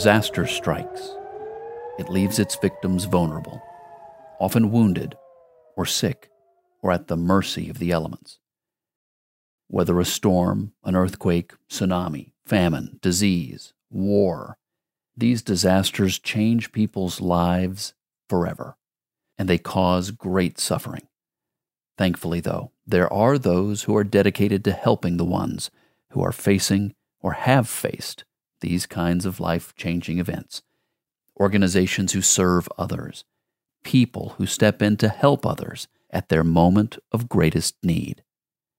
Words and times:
disaster 0.00 0.46
strikes, 0.46 1.14
it 1.98 2.08
leaves 2.08 2.38
its 2.38 2.56
victims 2.56 3.04
vulnerable, 3.04 3.62
often 4.40 4.70
wounded 4.70 5.14
or 5.76 5.84
sick 5.84 6.30
or 6.80 6.90
at 6.90 7.08
the 7.08 7.18
mercy 7.18 7.68
of 7.68 7.78
the 7.78 7.90
elements. 7.90 8.38
Whether 9.68 10.00
a 10.00 10.06
storm, 10.06 10.72
an 10.84 10.96
earthquake, 10.96 11.52
tsunami, 11.68 12.32
famine, 12.46 12.98
disease, 13.02 13.74
war, 13.90 14.56
these 15.14 15.42
disasters 15.42 16.18
change 16.18 16.72
people's 16.72 17.20
lives 17.20 17.92
forever, 18.26 18.78
and 19.36 19.50
they 19.50 19.58
cause 19.58 20.12
great 20.12 20.58
suffering. 20.58 21.08
Thankfully, 21.98 22.40
though, 22.40 22.72
there 22.86 23.12
are 23.12 23.36
those 23.36 23.82
who 23.82 23.94
are 23.94 24.04
dedicated 24.04 24.64
to 24.64 24.72
helping 24.72 25.18
the 25.18 25.26
ones 25.26 25.70
who 26.12 26.22
are 26.22 26.32
facing 26.32 26.94
or 27.20 27.32
have 27.32 27.68
faced 27.68 28.24
these 28.60 28.86
kinds 28.86 29.26
of 29.26 29.40
life 29.40 29.74
changing 29.76 30.18
events. 30.18 30.62
Organizations 31.38 32.12
who 32.12 32.22
serve 32.22 32.68
others, 32.78 33.24
people 33.84 34.34
who 34.38 34.46
step 34.46 34.82
in 34.82 34.96
to 34.98 35.08
help 35.08 35.46
others 35.46 35.88
at 36.10 36.28
their 36.28 36.44
moment 36.44 36.98
of 37.12 37.28
greatest 37.28 37.76
need. 37.82 38.22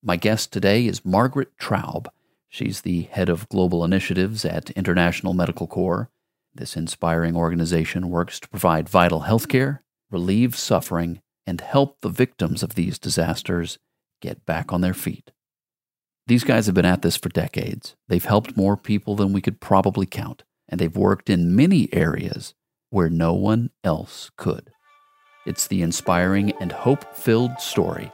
My 0.03 0.15
guest 0.15 0.51
today 0.51 0.85
is 0.85 1.05
Margaret 1.05 1.57
Traub. 1.57 2.07
She's 2.49 2.81
the 2.81 3.03
head 3.03 3.29
of 3.29 3.47
global 3.49 3.83
initiatives 3.83 4.43
at 4.43 4.71
International 4.71 5.33
Medical 5.33 5.67
Corps. 5.67 6.09
This 6.53 6.75
inspiring 6.75 7.35
organization 7.35 8.09
works 8.09 8.39
to 8.41 8.49
provide 8.49 8.89
vital 8.89 9.21
health 9.21 9.47
care, 9.47 9.83
relieve 10.09 10.55
suffering, 10.55 11.21
and 11.47 11.61
help 11.61 12.01
the 12.01 12.09
victims 12.09 12.61
of 12.61 12.75
these 12.75 12.99
disasters 12.99 13.79
get 14.21 14.45
back 14.45 14.73
on 14.73 14.81
their 14.81 14.93
feet. 14.93 15.31
These 16.31 16.45
guys 16.45 16.65
have 16.67 16.75
been 16.75 16.85
at 16.85 17.01
this 17.01 17.17
for 17.17 17.27
decades. 17.27 17.97
They've 18.07 18.23
helped 18.23 18.55
more 18.55 18.77
people 18.77 19.17
than 19.17 19.33
we 19.33 19.41
could 19.41 19.59
probably 19.59 20.05
count, 20.05 20.45
and 20.69 20.79
they've 20.79 20.95
worked 20.95 21.29
in 21.29 21.57
many 21.57 21.93
areas 21.93 22.53
where 22.89 23.09
no 23.09 23.33
one 23.33 23.71
else 23.83 24.31
could. 24.37 24.71
It's 25.45 25.67
the 25.67 25.81
inspiring 25.81 26.53
and 26.61 26.71
hope 26.71 27.17
filled 27.17 27.59
story 27.59 28.13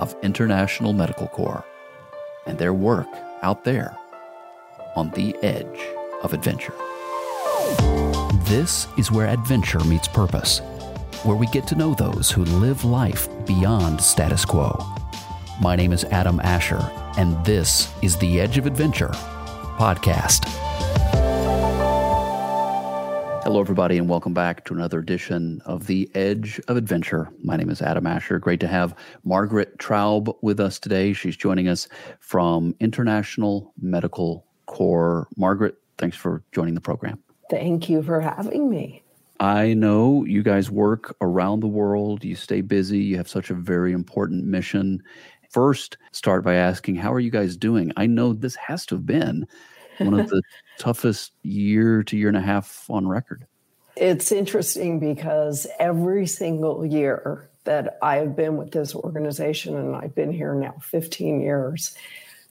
of 0.00 0.16
International 0.20 0.92
Medical 0.92 1.28
Corps 1.28 1.64
and 2.44 2.58
their 2.58 2.74
work 2.74 3.06
out 3.42 3.62
there 3.62 3.96
on 4.96 5.12
the 5.12 5.36
edge 5.36 5.78
of 6.24 6.34
adventure. 6.34 6.74
This 8.46 8.88
is 8.98 9.12
where 9.12 9.28
adventure 9.28 9.84
meets 9.84 10.08
purpose, 10.08 10.58
where 11.22 11.36
we 11.36 11.46
get 11.46 11.68
to 11.68 11.76
know 11.76 11.94
those 11.94 12.32
who 12.32 12.44
live 12.44 12.84
life 12.84 13.28
beyond 13.46 14.00
status 14.00 14.44
quo. 14.44 14.97
My 15.60 15.74
name 15.74 15.92
is 15.92 16.04
Adam 16.04 16.38
Asher, 16.38 16.78
and 17.16 17.44
this 17.44 17.92
is 18.00 18.16
the 18.18 18.40
Edge 18.40 18.58
of 18.58 18.66
Adventure 18.66 19.08
podcast. 19.76 20.44
Hello, 23.42 23.58
everybody, 23.58 23.98
and 23.98 24.08
welcome 24.08 24.32
back 24.32 24.64
to 24.66 24.74
another 24.74 25.00
edition 25.00 25.60
of 25.64 25.88
the 25.88 26.08
Edge 26.14 26.60
of 26.68 26.76
Adventure. 26.76 27.28
My 27.42 27.56
name 27.56 27.70
is 27.70 27.82
Adam 27.82 28.06
Asher. 28.06 28.38
Great 28.38 28.60
to 28.60 28.68
have 28.68 28.94
Margaret 29.24 29.76
Traub 29.78 30.32
with 30.42 30.60
us 30.60 30.78
today. 30.78 31.12
She's 31.12 31.36
joining 31.36 31.66
us 31.66 31.88
from 32.20 32.76
International 32.78 33.74
Medical 33.80 34.46
Corps. 34.66 35.26
Margaret, 35.36 35.74
thanks 35.96 36.16
for 36.16 36.44
joining 36.52 36.74
the 36.74 36.80
program. 36.80 37.18
Thank 37.50 37.88
you 37.88 38.04
for 38.04 38.20
having 38.20 38.70
me. 38.70 39.02
I 39.40 39.74
know 39.74 40.24
you 40.24 40.42
guys 40.42 40.68
work 40.68 41.16
around 41.20 41.60
the 41.60 41.68
world, 41.68 42.24
you 42.24 42.34
stay 42.34 42.60
busy, 42.60 42.98
you 42.98 43.16
have 43.18 43.28
such 43.28 43.50
a 43.50 43.54
very 43.54 43.92
important 43.92 44.44
mission. 44.44 45.02
First, 45.50 45.96
start 46.12 46.44
by 46.44 46.54
asking, 46.54 46.96
how 46.96 47.12
are 47.12 47.20
you 47.20 47.30
guys 47.30 47.56
doing? 47.56 47.92
I 47.96 48.06
know 48.06 48.32
this 48.32 48.56
has 48.56 48.84
to 48.86 48.96
have 48.96 49.06
been 49.06 49.46
one 49.98 50.18
of 50.18 50.28
the 50.30 50.42
toughest 50.78 51.32
year 51.42 52.02
to 52.04 52.16
year 52.16 52.28
and 52.28 52.36
a 52.36 52.42
half 52.42 52.88
on 52.90 53.08
record. 53.08 53.46
It's 53.96 54.30
interesting 54.30 55.00
because 55.00 55.66
every 55.78 56.26
single 56.26 56.86
year 56.86 57.50
that 57.64 57.98
I've 58.00 58.36
been 58.36 58.56
with 58.56 58.70
this 58.70 58.94
organization, 58.94 59.76
and 59.76 59.96
I've 59.96 60.14
been 60.14 60.32
here 60.32 60.54
now 60.54 60.74
15 60.82 61.40
years, 61.40 61.96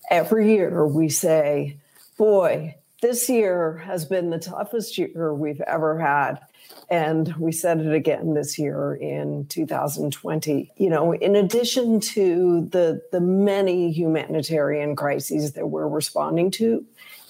every 0.09 0.53
year 0.53 0.85
we 0.85 1.09
say, 1.09 1.77
boy, 2.17 2.75
this 3.01 3.29
year 3.29 3.77
has 3.85 4.05
been 4.05 4.29
the 4.29 4.39
toughest 4.39 4.97
year 4.97 5.33
we've 5.33 5.61
ever 5.61 5.99
had. 5.99 6.39
And 6.89 7.35
we 7.35 7.51
said 7.51 7.79
it 7.79 7.93
again 7.93 8.33
this 8.33 8.57
year 8.57 8.95
in 8.95 9.45
2020. 9.47 10.71
You 10.77 10.89
know, 10.89 11.13
in 11.13 11.35
addition 11.35 11.99
to 11.99 12.67
the, 12.71 13.01
the 13.11 13.19
many 13.19 13.91
humanitarian 13.91 14.95
crises 14.95 15.53
that 15.53 15.67
we're 15.67 15.87
responding 15.87 16.49
to 16.51 16.85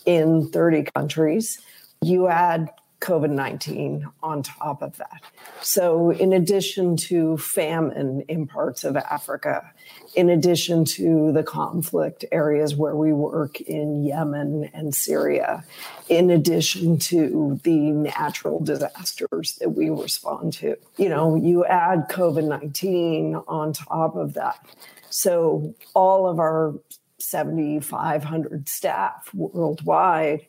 in 0.06 0.50
30 0.50 0.83
countries, 0.95 1.59
you 2.01 2.27
add 2.27 2.69
COVID 3.00 3.30
19 3.30 4.08
on 4.24 4.41
top 4.41 4.81
of 4.81 4.97
that. 4.97 5.22
So, 5.62 6.12
in 6.12 6.34
addition 6.34 6.97
to 6.97 7.38
famine 7.38 8.24
in 8.28 8.47
parts 8.47 8.84
of 8.84 8.97
Africa, 8.97 9.72
in 10.16 10.30
addition 10.30 10.84
to 10.85 11.31
the 11.31 11.44
conflict 11.44 12.25
areas 12.31 12.75
where 12.75 12.96
we 12.96 13.13
work 13.13 13.62
in 13.62 14.03
Yemen 14.03 14.72
and 14.74 14.96
Syria, 14.96 15.63
in 16.09 16.31
addition 16.31 16.97
to 17.00 17.59
the 17.63 17.91
natural 17.91 18.59
disasters 18.59 19.56
that 19.59 19.69
we 19.69 19.90
respond 19.90 20.53
to, 20.53 20.75
you 20.97 21.09
know, 21.09 21.36
you 21.36 21.66
add 21.66 22.09
COVID 22.09 22.47
19 22.47 23.36
on 23.47 23.74
top 23.74 24.16
of 24.16 24.34
that. 24.34 24.66
So, 25.09 25.75
all 25.94 26.28
of 26.28 26.40
our 26.40 26.74
7,500 27.19 28.69
staff 28.69 29.31
worldwide 29.34 30.47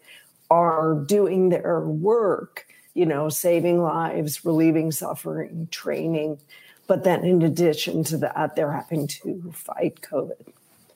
are 0.50 0.94
doing 1.06 1.50
their 1.50 1.81
work, 1.81 2.66
you 2.94 3.06
know, 3.06 3.28
saving 3.28 3.82
lives, 3.82 4.44
relieving 4.44 4.91
suffering, 4.92 5.69
training. 5.70 6.38
But 6.86 7.04
then 7.04 7.25
in 7.25 7.42
addition 7.42 8.04
to 8.04 8.16
that, 8.19 8.56
they're 8.56 8.72
having 8.72 9.06
to 9.08 9.53
fight 9.53 10.00
COVID. 10.00 10.53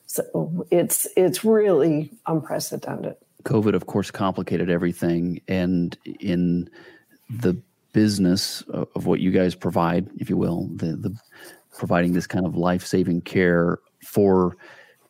So 0.07 0.67
it's 0.71 1.07
it's 1.17 1.45
really 1.45 2.11
unprecedented. 2.27 3.17
COVID, 3.45 3.75
of 3.75 3.87
course, 3.87 4.11
complicated 4.11 4.71
everything. 4.71 5.41
And 5.49 5.97
in 6.21 6.71
the 7.29 7.57
business 7.93 8.63
of 8.63 9.07
what 9.07 9.21
you 9.21 9.31
guys 9.31 9.55
provide, 9.55 10.09
if 10.17 10.31
you 10.31 10.37
will, 10.37 10.69
the, 10.75 10.97
the 10.97 11.15
providing 11.77 12.13
this 12.13 12.27
kind 12.27 12.47
of 12.47 12.57
life-saving 12.57 13.23
care 13.23 13.79
for 14.05 14.57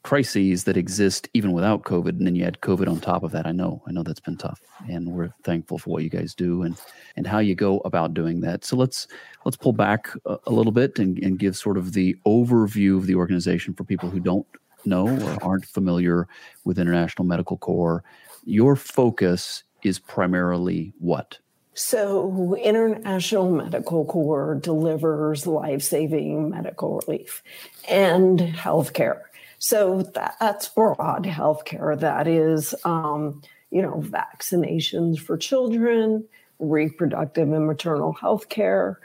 crises 0.03 0.65
that 0.65 0.77
exist 0.77 1.29
even 1.33 1.53
without 1.53 1.85
COVID, 1.85 2.11
and 2.11 2.27
then 2.27 2.35
you 2.35 2.45
add 2.45 2.61
COVID 2.61 2.89
on 2.89 3.01
top 3.01 3.23
of 3.23 3.31
that. 3.33 3.47
I 3.47 3.53
know, 3.53 3.83
I 3.87 3.93
know 3.93 4.03
that's 4.03 4.21
been 4.21 4.37
tough, 4.37 4.61
and 4.89 5.09
we're 5.09 5.33
thankful 5.45 5.79
for 5.79 5.91
what 5.91 6.03
you 6.03 6.11
guys 6.11 6.35
do 6.35 6.63
and 6.63 6.77
and 7.17 7.27
how 7.27 7.39
you 7.39 7.55
go 7.55 7.79
about 7.85 8.15
doing 8.15 8.41
that. 8.41 8.65
So 8.65 8.77
let's 8.77 9.07
let's 9.45 9.57
pull 9.57 9.73
back 9.73 10.09
a, 10.27 10.39
a 10.47 10.53
little 10.53 10.73
bit 10.73 10.99
and, 10.99 11.19
and 11.19 11.39
give 11.39 11.57
sort 11.57 11.77
of 11.77 11.93
the 11.93 12.17
overview 12.27 12.97
of 12.97 13.07
the 13.07 13.15
organization 13.15 13.75
for 13.75 13.85
people 13.85 14.11
who 14.11 14.21
don't 14.21 14.47
know 14.85 15.09
or 15.09 15.45
aren't 15.45 15.67
familiar 15.67 16.27
with 16.65 16.79
International 16.79 17.25
Medical 17.25 17.57
Corps. 17.57 18.03
Your 18.45 18.75
focus 18.75 19.63
is 19.83 19.99
primarily 19.99 20.93
what? 20.99 21.39
So, 21.75 22.55
International 22.57 23.51
Medical 23.51 24.05
Corps 24.05 24.59
delivers 24.61 25.47
life 25.47 25.83
saving 25.83 26.51
medical 26.51 27.01
relief 27.07 27.43
and 27.89 28.39
healthcare. 28.39 29.23
So 29.65 30.03
that's 30.03 30.69
broad 30.71 31.23
healthcare. 31.23 31.97
That 31.97 32.27
is, 32.27 32.75
um, 32.85 33.43
you 33.71 33.81
know, 33.81 34.03
vaccinations 34.05 35.21
for 35.21 35.37
children, 35.37 36.25
reproductive 36.59 37.53
and 37.53 37.69
maternal 37.69 38.13
health 38.13 38.49
care, 38.49 38.99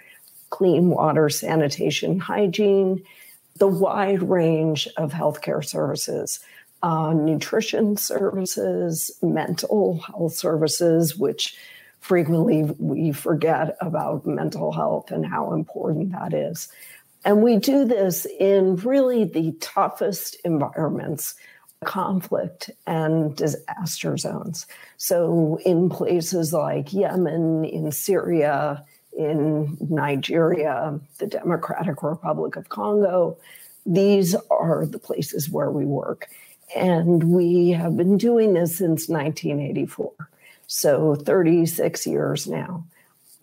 clean 0.50 0.90
water, 0.90 1.30
sanitation, 1.30 2.18
hygiene, 2.18 3.04
the 3.58 3.68
wide 3.68 4.24
range 4.24 4.88
of 4.98 5.12
healthcare 5.12 5.64
services, 5.64 6.40
uh, 6.82 7.14
nutrition 7.14 7.96
services, 7.96 9.12
mental 9.22 10.00
health 10.00 10.34
services, 10.34 11.16
which 11.16 11.56
frequently 12.00 12.64
we 12.80 13.12
forget 13.12 13.78
about 13.80 14.26
mental 14.26 14.72
health 14.72 15.12
and 15.12 15.24
how 15.24 15.54
important 15.54 16.14
that 16.14 16.34
is. 16.34 16.68
And 17.26 17.42
we 17.44 17.58
do 17.58 17.86
this 17.86 18.26
in 18.40 18.78
really 18.78 19.24
the 19.26 19.54
toughest 19.60 20.38
environments 20.46 21.36
conflict 21.84 22.72
and 22.86 23.36
disaster 23.36 24.18
zones. 24.18 24.66
So, 24.98 25.60
in 25.66 25.90
places 25.90 26.54
like 26.54 26.94
Yemen, 26.94 27.66
in 27.66 27.92
Syria, 27.92 28.84
in 29.16 29.78
Nigeria, 29.90 31.00
the 31.20 31.28
Democratic 31.28 32.02
Republic 32.04 32.56
of 32.56 32.70
Congo, 32.70 33.38
these 33.86 34.36
are 34.50 34.86
the 34.86 35.00
places 35.00 35.50
where 35.50 35.72
we 35.72 35.86
work. 35.86 36.30
And 36.76 37.32
we 37.32 37.70
have 37.72 37.96
been 37.96 38.18
doing 38.18 38.54
this 38.54 38.78
since 38.78 39.08
1984. 39.08 40.12
So, 40.68 41.16
36 41.16 42.08
years 42.08 42.48
now. 42.48 42.86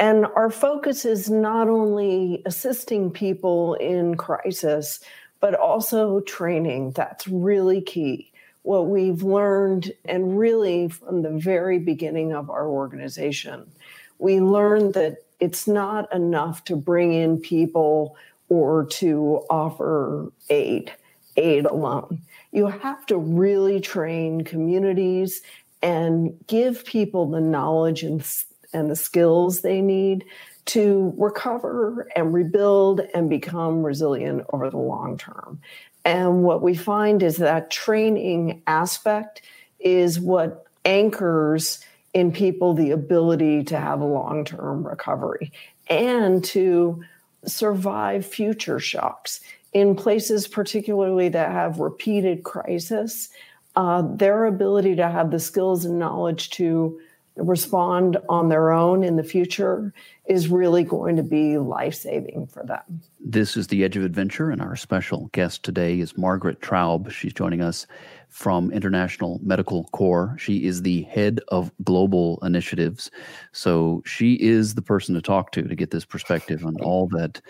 And 0.04 0.26
our 0.36 0.50
focus 0.50 1.06
is 1.06 1.30
not 1.30 1.66
only 1.66 2.42
assisting 2.44 3.10
people 3.10 3.72
in 3.76 4.16
crisis, 4.16 5.00
but 5.40 5.54
also 5.54 6.20
training. 6.20 6.90
That's 6.90 7.26
really 7.26 7.80
key. 7.80 8.30
what 8.64 8.86
we've 8.88 9.22
learned, 9.22 9.92
and 10.06 10.38
really 10.38 10.88
from 10.88 11.22
the 11.22 11.30
very 11.30 11.78
beginning 11.78 12.32
of 12.32 12.50
our 12.50 12.66
organization, 12.66 13.70
we 14.18 14.40
learned 14.40 14.94
that 14.94 15.18
it's 15.38 15.68
not 15.68 16.12
enough 16.14 16.64
to 16.64 16.74
bring 16.74 17.12
in 17.12 17.38
people 17.38 18.16
or 18.48 18.86
to 18.86 19.44
offer 19.50 20.32
aid, 20.48 20.90
aid 21.36 21.66
alone. 21.66 22.22
You 22.52 22.68
have 22.68 23.04
to 23.06 23.18
really 23.18 23.80
train 23.80 24.44
communities 24.44 25.42
and 25.82 26.34
give 26.46 26.86
people 26.86 27.26
the 27.26 27.40
knowledge 27.42 28.02
and, 28.02 28.26
and 28.74 28.90
the 28.90 28.96
skills 28.96 29.60
they 29.60 29.80
need 29.80 30.24
to 30.66 31.14
recover 31.16 32.08
and 32.16 32.32
rebuild 32.32 33.00
and 33.14 33.28
become 33.28 33.82
resilient 33.82 34.46
over 34.52 34.70
the 34.70 34.78
long 34.78 35.16
term. 35.18 35.60
And 36.04 36.42
what 36.42 36.62
we 36.62 36.74
find 36.74 37.22
is 37.22 37.36
that 37.38 37.70
training 37.70 38.62
aspect 38.66 39.42
is 39.80 40.20
what 40.20 40.66
anchors 40.84 41.84
in 42.12 42.30
people 42.30 42.74
the 42.74 42.90
ability 42.92 43.64
to 43.64 43.78
have 43.78 44.00
a 44.00 44.06
long 44.06 44.44
term 44.44 44.86
recovery 44.86 45.52
and 45.88 46.42
to 46.44 47.02
survive 47.44 48.24
future 48.24 48.78
shocks 48.78 49.40
in 49.72 49.96
places, 49.96 50.46
particularly 50.46 51.28
that 51.28 51.50
have 51.50 51.78
repeated 51.80 52.44
crisis. 52.44 53.28
Uh, 53.76 54.02
their 54.02 54.44
ability 54.44 54.94
to 54.94 55.08
have 55.08 55.32
the 55.32 55.40
skills 55.40 55.84
and 55.84 55.98
knowledge 55.98 56.48
to 56.50 57.00
respond 57.36 58.16
on 58.28 58.48
their 58.48 58.70
own 58.70 59.02
in 59.02 59.16
the 59.16 59.24
future 59.24 59.92
is 60.26 60.48
really 60.48 60.84
going 60.84 61.16
to 61.16 61.22
be 61.22 61.58
life 61.58 61.94
saving 61.94 62.46
for 62.46 62.64
them. 62.64 63.02
This 63.20 63.56
is 63.56 63.66
The 63.66 63.82
Edge 63.84 63.96
of 63.96 64.04
Adventure, 64.04 64.50
and 64.50 64.60
our 64.60 64.76
special 64.76 65.28
guest 65.32 65.64
today 65.64 65.98
is 65.98 66.16
Margaret 66.16 66.60
Traub. 66.60 67.10
She's 67.10 67.32
joining 67.32 67.60
us 67.60 67.86
from 68.28 68.70
International 68.70 69.40
Medical 69.42 69.84
Corps. 69.92 70.36
She 70.38 70.64
is 70.64 70.82
the 70.82 71.02
head 71.02 71.40
of 71.48 71.72
global 71.82 72.38
initiatives. 72.42 73.10
So 73.52 74.02
she 74.06 74.34
is 74.34 74.74
the 74.74 74.82
person 74.82 75.14
to 75.14 75.22
talk 75.22 75.52
to 75.52 75.62
to 75.62 75.74
get 75.74 75.90
this 75.90 76.04
perspective 76.04 76.64
on 76.64 76.76
all 76.82 77.08
that 77.08 77.40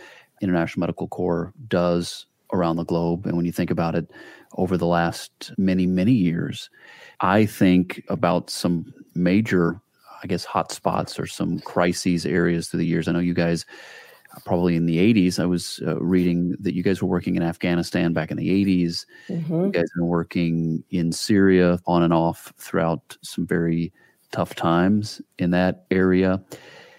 International 0.41 0.81
Medical 0.81 1.09
Corps 1.09 1.53
does 1.69 2.27
around 2.53 2.77
the 2.77 2.85
globe. 2.85 3.27
And 3.27 3.37
when 3.37 3.47
you 3.47 3.53
think 3.53 3.71
about 3.71 3.95
it 3.95 4.11
over 4.55 4.77
the 4.77 4.87
last 4.87 5.53
many, 5.59 5.87
many 5.87 6.13
years, 6.13 6.71
I 7.21 7.47
think 7.47 8.03
about 8.09 8.51
some 8.51 8.93
major 9.15 9.81
I 10.25 10.27
guess, 10.27 10.47
hot 10.47 10.73
spots 10.73 11.21
or 11.21 11.27
some 11.27 11.61
crises 11.61 12.25
areas 12.25 12.69
through 12.69 12.79
the 12.79 12.87
years? 12.87 13.07
I 13.07 13.13
know 13.13 13.19
you 13.19 13.35
guys 13.35 13.67
probably 14.47 14.75
in 14.75 14.87
the 14.87 14.97
80s. 14.99 15.39
I 15.39 15.45
was 15.45 15.81
uh, 15.87 16.01
reading 16.01 16.57
that 16.61 16.75
you 16.75 16.83
guys 16.83 17.03
were 17.03 17.09
working 17.09 17.37
in 17.37 17.43
Afghanistan 17.43 18.15
back 18.15 18.31
in 18.31 18.39
the 18.39 18.49
80s. 18.49 19.05
Mm-hmm. 19.29 19.67
You 19.67 19.71
guys 19.71 19.83
have 19.83 20.01
been 20.01 20.07
working 20.07 20.83
in 20.91 21.13
Syria 21.13 21.79
on 21.87 22.03
and 22.03 22.13
off 22.13 22.53
throughout 22.57 23.17
some 23.23 23.47
very 23.47 23.93
tough 24.33 24.55
times 24.55 25.21
in 25.39 25.51
that 25.51 25.85
area. 25.91 26.43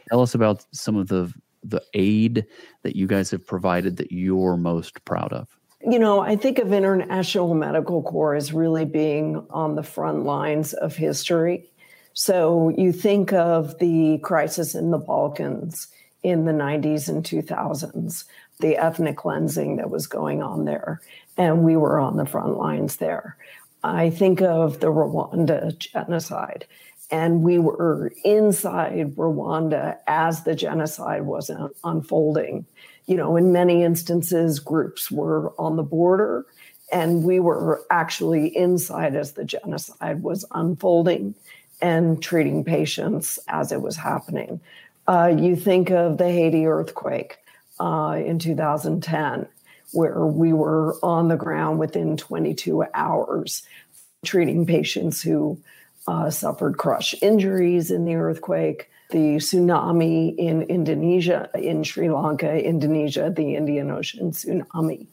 Tell 0.09 0.21
us 0.21 0.35
about 0.35 0.65
some 0.71 0.95
of 0.95 1.07
the 1.07 1.33
the 1.67 1.81
aid 1.95 2.45
that 2.83 2.95
you 2.95 3.07
guys 3.07 3.31
have 3.31 3.43
provided 3.43 3.97
that 3.97 4.11
you're 4.11 4.55
most 4.55 5.03
proud 5.03 5.33
of. 5.33 5.57
You 5.87 5.99
know, 5.99 6.19
I 6.19 6.35
think 6.35 6.59
of 6.59 6.73
International 6.73 7.53
Medical 7.53 8.01
Corps 8.01 8.35
as 8.35 8.51
really 8.51 8.85
being 8.85 9.45
on 9.49 9.75
the 9.75 9.83
front 9.83 10.23
lines 10.23 10.73
of 10.73 10.95
history 10.95 11.69
so 12.17 12.69
you 12.69 12.93
think 12.93 13.33
of 13.33 13.77
the 13.79 14.19
crisis 14.19 14.73
in 14.73 14.89
the 14.89 14.97
Balkans 14.97 15.89
in 16.23 16.45
the 16.45 16.53
90s 16.53 17.09
and 17.09 17.25
2000s, 17.25 18.23
the 18.61 18.77
ethnic 18.77 19.17
cleansing 19.17 19.75
that 19.75 19.89
was 19.89 20.07
going 20.07 20.41
on 20.41 20.63
there, 20.63 21.01
and 21.37 21.63
we 21.63 21.75
were 21.75 21.99
on 21.99 22.15
the 22.15 22.25
front 22.25 22.57
lines 22.57 22.95
there. 22.95 23.35
I 23.83 24.09
think 24.09 24.41
of 24.41 24.79
the 24.79 24.87
Rwanda 24.87 25.77
genocide, 25.77 26.65
and 27.11 27.43
we 27.43 27.59
were 27.59 28.13
inside 28.23 29.15
Rwanda 29.17 29.97
as 30.07 30.45
the 30.45 30.55
genocide 30.55 31.23
was 31.23 31.51
unfolding. 31.83 32.65
You 33.07 33.17
know, 33.17 33.35
in 33.35 33.51
many 33.51 33.83
instances, 33.83 34.59
groups 34.59 35.11
were 35.11 35.53
on 35.59 35.75
the 35.75 35.83
border, 35.83 36.45
and 36.91 37.23
we 37.23 37.39
were 37.39 37.83
actually 37.89 38.55
inside 38.55 39.15
as 39.15 39.33
the 39.33 39.45
genocide 39.45 40.23
was 40.23 40.45
unfolding 40.51 41.35
and 41.81 42.21
treating 42.21 42.63
patients 42.63 43.37
as 43.47 43.71
it 43.71 43.81
was 43.81 43.95
happening. 43.95 44.59
Uh, 45.07 45.33
you 45.37 45.55
think 45.55 45.91
of 45.91 46.17
the 46.17 46.29
Haiti 46.29 46.65
earthquake 46.65 47.37
uh, 47.79 48.19
in 48.25 48.39
2010, 48.39 49.47
where 49.91 50.25
we 50.25 50.51
were 50.53 50.97
on 51.03 51.27
the 51.27 51.35
ground 51.35 51.79
within 51.79 52.17
22 52.17 52.85
hours 52.93 53.63
treating 54.25 54.65
patients 54.65 55.21
who 55.21 55.59
uh, 56.07 56.29
suffered 56.29 56.77
crush 56.77 57.15
injuries 57.21 57.91
in 57.91 58.05
the 58.05 58.15
earthquake. 58.15 58.89
The 59.11 59.37
tsunami 59.37 60.35
in 60.37 60.63
Indonesia, 60.63 61.49
in 61.53 61.83
Sri 61.83 62.09
Lanka, 62.09 62.51
Indonesia, 62.51 63.31
the 63.35 63.55
Indian 63.55 63.91
Ocean 63.91 64.31
tsunami 64.31 65.07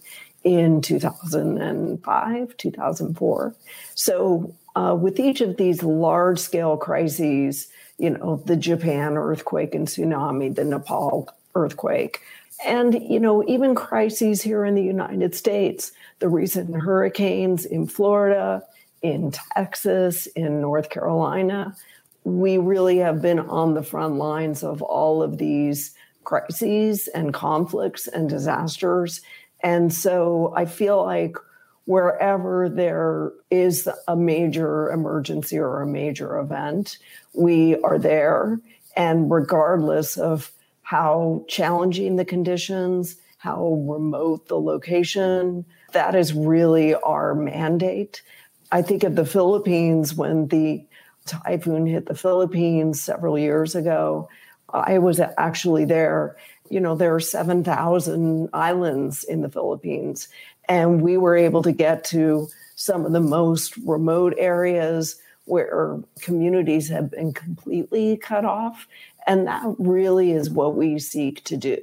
in 0.44 0.80
2005, 0.80 2.56
2004. 2.56 3.54
So 3.94 4.54
uh, 4.74 4.96
with 4.98 5.20
each 5.20 5.40
of 5.40 5.56
these 5.56 5.82
large 5.82 6.38
scale 6.38 6.76
crises, 6.76 7.68
you 7.98 8.10
know, 8.10 8.42
the 8.46 8.56
Japan 8.56 9.16
earthquake 9.16 9.74
and 9.74 9.86
tsunami, 9.86 10.54
the 10.54 10.64
Nepal 10.64 11.28
earthquake, 11.54 12.20
and, 12.64 12.94
you 12.94 13.18
know, 13.18 13.44
even 13.48 13.74
crises 13.74 14.42
here 14.42 14.64
in 14.64 14.74
the 14.74 14.82
United 14.82 15.34
States, 15.34 15.92
the 16.20 16.28
recent 16.28 16.74
hurricanes 16.74 17.64
in 17.64 17.86
Florida, 17.86 18.62
in 19.02 19.32
Texas, 19.32 20.26
in 20.26 20.60
North 20.60 20.88
Carolina, 20.88 21.76
we 22.24 22.58
really 22.58 22.98
have 22.98 23.20
been 23.20 23.40
on 23.40 23.74
the 23.74 23.82
front 23.82 24.14
lines 24.14 24.62
of 24.62 24.82
all 24.82 25.22
of 25.22 25.38
these 25.38 25.94
crises 26.24 27.08
and 27.08 27.34
conflicts 27.34 28.06
and 28.06 28.28
disasters. 28.28 29.20
And 29.60 29.92
so 29.92 30.52
I 30.56 30.66
feel 30.66 31.04
like 31.04 31.36
wherever 31.84 32.68
there 32.68 33.32
is 33.50 33.88
a 34.06 34.16
major 34.16 34.90
emergency 34.90 35.58
or 35.58 35.80
a 35.80 35.86
major 35.86 36.38
event, 36.38 36.98
we 37.34 37.76
are 37.80 37.98
there. 37.98 38.60
And 38.96 39.30
regardless 39.30 40.16
of 40.16 40.52
how 40.82 41.44
challenging 41.48 42.16
the 42.16 42.24
conditions, 42.24 43.16
how 43.38 43.72
remote 43.88 44.46
the 44.46 44.60
location, 44.60 45.64
that 45.92 46.14
is 46.14 46.32
really 46.32 46.94
our 46.94 47.34
mandate. 47.34 48.22
I 48.70 48.82
think 48.82 49.02
of 49.02 49.16
the 49.16 49.26
Philippines 49.26 50.14
when 50.14 50.46
the 50.48 50.84
typhoon 51.32 51.86
hit 51.86 52.06
the 52.06 52.14
Philippines 52.14 53.02
several 53.02 53.38
years 53.38 53.74
ago. 53.74 54.28
I 54.72 54.98
was 54.98 55.20
actually 55.20 55.84
there. 55.84 56.36
You 56.70 56.80
know, 56.80 56.94
there 56.94 57.14
are 57.14 57.20
7,000 57.20 58.48
islands 58.52 59.24
in 59.24 59.42
the 59.42 59.48
Philippines. 59.48 60.28
And 60.68 61.02
we 61.02 61.16
were 61.18 61.36
able 61.36 61.62
to 61.62 61.72
get 61.72 62.04
to 62.04 62.48
some 62.76 63.04
of 63.04 63.12
the 63.12 63.20
most 63.20 63.76
remote 63.78 64.34
areas 64.38 65.20
where 65.44 66.00
communities 66.20 66.88
have 66.88 67.10
been 67.10 67.32
completely 67.32 68.16
cut 68.16 68.44
off. 68.44 68.86
And 69.26 69.46
that 69.46 69.74
really 69.78 70.32
is 70.32 70.50
what 70.50 70.76
we 70.76 70.98
seek 70.98 71.44
to 71.44 71.56
do 71.56 71.78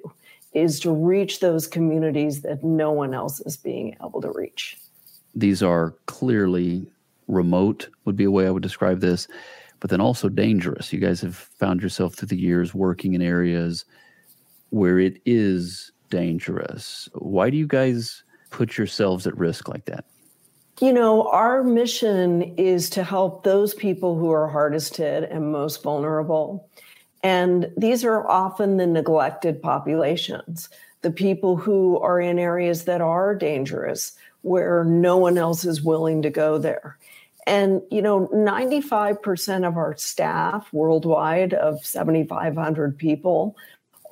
is 0.53 0.79
to 0.79 0.91
reach 0.91 1.41
those 1.41 1.67
communities 1.67 2.41
that 2.41 2.63
no 2.63 2.91
one 2.91 3.13
else 3.13 3.39
is 3.41 3.55
being 3.55 3.95
able 4.03 4.21
to 4.21 4.31
reach. 4.31 4.77
These 5.35 5.61
are 5.61 5.93
clearly 6.07 6.87
remote 7.29 7.89
would 8.03 8.15
be 8.15 8.25
a 8.25 8.31
way 8.31 8.47
I 8.47 8.51
would 8.51 8.63
describe 8.63 8.99
this, 8.99 9.27
but 9.79 9.89
then 9.89 10.01
also 10.01 10.27
dangerous. 10.27 10.91
You 10.91 10.99
guys 10.99 11.21
have 11.21 11.35
found 11.35 11.81
yourself 11.81 12.15
through 12.15 12.27
the 12.27 12.39
years 12.39 12.73
working 12.73 13.13
in 13.13 13.21
areas 13.21 13.85
where 14.71 14.99
it 14.99 15.21
is 15.25 15.91
dangerous. 16.09 17.07
Why 17.13 17.49
do 17.49 17.57
you 17.57 17.67
guys 17.67 18.23
put 18.49 18.77
yourselves 18.77 19.25
at 19.27 19.37
risk 19.37 19.69
like 19.69 19.85
that? 19.85 20.05
You 20.81 20.93
know, 20.93 21.27
our 21.29 21.63
mission 21.63 22.41
is 22.57 22.89
to 22.91 23.03
help 23.03 23.43
those 23.43 23.73
people 23.73 24.17
who 24.17 24.31
are 24.31 24.47
hardest 24.47 24.95
hit 24.97 25.29
and 25.29 25.51
most 25.51 25.83
vulnerable. 25.83 26.69
And 27.21 27.69
these 27.75 28.05
are 28.05 28.25
often 28.27 28.77
the 28.77 28.87
neglected 28.87 29.61
populations, 29.61 30.69
the 31.01 31.11
people 31.11 31.57
who 31.57 31.99
are 31.99 32.21
in 32.21 32.39
areas 32.39 32.85
that 32.85 33.01
are 33.01 33.35
dangerous, 33.35 34.13
where 34.41 34.85
no 34.85 35.17
one 35.17 35.37
else 35.37 35.65
is 35.65 35.81
willing 35.81 36.21
to 36.21 36.29
go 36.29 36.57
there. 36.57 36.97
And, 37.49 37.81
you 37.89 38.03
know, 38.03 38.27
95% 38.27 39.67
of 39.67 39.75
our 39.75 39.97
staff 39.97 40.71
worldwide, 40.71 41.55
of 41.55 41.83
7,500 41.83 42.95
people, 42.95 43.57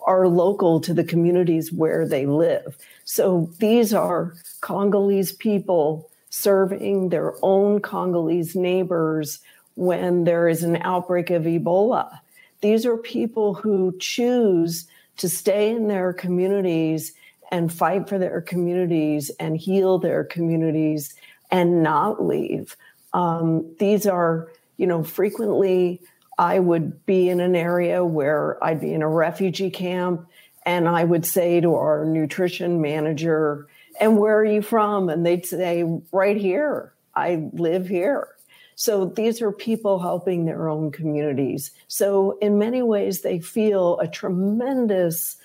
are 0.08 0.28
local 0.28 0.80
to 0.80 0.92
the 0.92 1.04
communities 1.04 1.72
where 1.72 2.08
they 2.08 2.26
live. 2.26 2.76
So 3.06 3.52
these 3.60 3.94
are 3.94 4.34
Congolese 4.62 5.34
people 5.34 6.10
serving 6.32 7.10
their 7.10 7.36
own 7.44 7.80
Congolese 7.80 8.56
neighbors 8.56 9.40
when 9.76 10.24
there 10.24 10.48
is 10.50 10.64
an 10.64 10.78
outbreak 10.78 11.30
of 11.30 11.44
Ebola. 11.44 12.20
These 12.62 12.88
are 12.88 12.98
people 12.98 13.54
who 13.54 13.96
choose 14.00 14.88
to 15.18 15.30
stay 15.30 15.70
in 15.70 15.90
their 15.90 16.12
communities 16.12 17.14
and 17.52 17.72
fight 17.72 18.10
for 18.10 18.18
their 18.18 18.42
communities 18.42 19.30
and 19.40 19.58
heal 19.58 20.00
their 20.00 20.24
communities 20.24 21.14
and 21.52 21.84
not 21.84 22.26
leave 22.26 22.76
Um, 23.18 23.76
these 23.80 24.06
are, 24.06 24.50
you 24.78 24.86
know, 24.86 25.04
frequently 25.04 26.02
I 26.38 26.60
would 26.60 27.04
be 27.08 27.30
in 27.30 27.40
an 27.40 27.56
area 27.56 28.06
where 28.06 28.64
I'd 28.64 28.80
be 28.80 28.94
in 28.94 29.02
a 29.02 29.10
refugee 29.10 29.72
camp 29.72 30.28
and 30.68 30.88
I 30.88 31.04
would 31.04 31.26
say 31.26 31.60
to 31.62 31.74
our 31.74 32.06
nutrition 32.06 32.80
manager, 32.80 33.68
and 34.00 34.20
where 34.20 34.38
are 34.38 34.46
you 34.46 34.62
from? 34.62 35.10
And 35.10 35.26
they'd 35.26 35.46
say, 35.46 35.84
right 36.12 36.38
here. 36.38 36.94
I 37.16 37.50
live 37.54 37.88
here. 37.88 38.28
So 38.76 39.06
these 39.06 39.42
are 39.42 39.52
people 39.52 39.98
helping 39.98 40.46
their 40.46 40.70
own 40.70 40.92
communities. 40.92 41.72
So, 41.88 42.38
in 42.40 42.60
many 42.60 42.84
ways, 42.84 43.22
they 43.22 43.40
feel 43.40 43.98
a 44.00 44.08
tremendous 44.08 45.38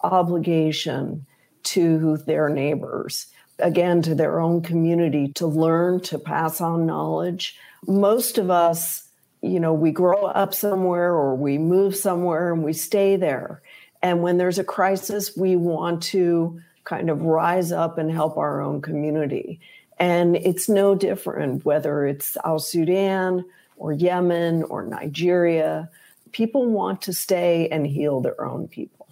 obligation 0.00 1.26
to 1.64 2.16
their 2.16 2.48
neighbors, 2.48 3.26
again, 3.58 4.02
to 4.02 4.14
their 4.14 4.40
own 4.40 4.62
community 4.62 5.32
to 5.34 5.46
learn, 5.46 6.00
to 6.00 6.18
pass 6.18 6.60
on 6.60 6.86
knowledge. 6.86 7.56
Most 7.86 8.38
of 8.38 8.50
us, 8.50 9.08
you 9.42 9.60
know, 9.60 9.72
we 9.72 9.90
grow 9.90 10.26
up 10.26 10.54
somewhere 10.54 11.12
or 11.12 11.34
we 11.34 11.58
move 11.58 11.96
somewhere 11.96 12.52
and 12.52 12.64
we 12.64 12.72
stay 12.72 13.16
there. 13.16 13.62
And 14.02 14.22
when 14.22 14.38
there's 14.38 14.58
a 14.58 14.64
crisis, 14.64 15.36
we 15.36 15.56
want 15.56 16.02
to 16.04 16.60
kind 16.84 17.10
of 17.10 17.22
rise 17.22 17.72
up 17.72 17.98
and 17.98 18.10
help 18.10 18.36
our 18.36 18.60
own 18.60 18.80
community. 18.80 19.60
And 19.98 20.36
it's 20.36 20.68
no 20.68 20.94
different 20.94 21.64
whether 21.64 22.06
it's 22.06 22.36
South 22.44 22.62
Sudan 22.62 23.44
or 23.76 23.92
Yemen 23.92 24.62
or 24.64 24.86
Nigeria. 24.86 25.90
People 26.32 26.66
want 26.66 27.02
to 27.02 27.12
stay 27.12 27.68
and 27.68 27.86
heal 27.86 28.20
their 28.20 28.44
own 28.44 28.68
people. 28.68 29.08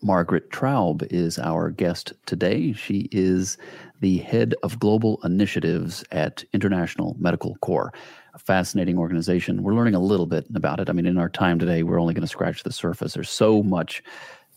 Margaret 0.00 0.50
Traub 0.50 1.06
is 1.10 1.38
our 1.38 1.70
guest 1.70 2.12
today. 2.24 2.72
She 2.72 3.08
is 3.10 3.58
the 4.00 4.18
head 4.18 4.54
of 4.62 4.78
global 4.78 5.20
initiatives 5.24 6.04
at 6.10 6.44
International 6.52 7.16
Medical 7.18 7.56
Corps, 7.56 7.92
a 8.34 8.38
fascinating 8.38 8.98
organization. 8.98 9.62
We're 9.62 9.74
learning 9.74 9.94
a 9.94 10.00
little 10.00 10.26
bit 10.26 10.46
about 10.54 10.80
it. 10.80 10.88
I 10.88 10.92
mean, 10.92 11.06
in 11.06 11.18
our 11.18 11.28
time 11.28 11.58
today, 11.58 11.82
we're 11.82 12.00
only 12.00 12.14
going 12.14 12.22
to 12.22 12.28
scratch 12.28 12.62
the 12.62 12.72
surface. 12.72 13.14
There's 13.14 13.30
so 13.30 13.62
much 13.62 14.02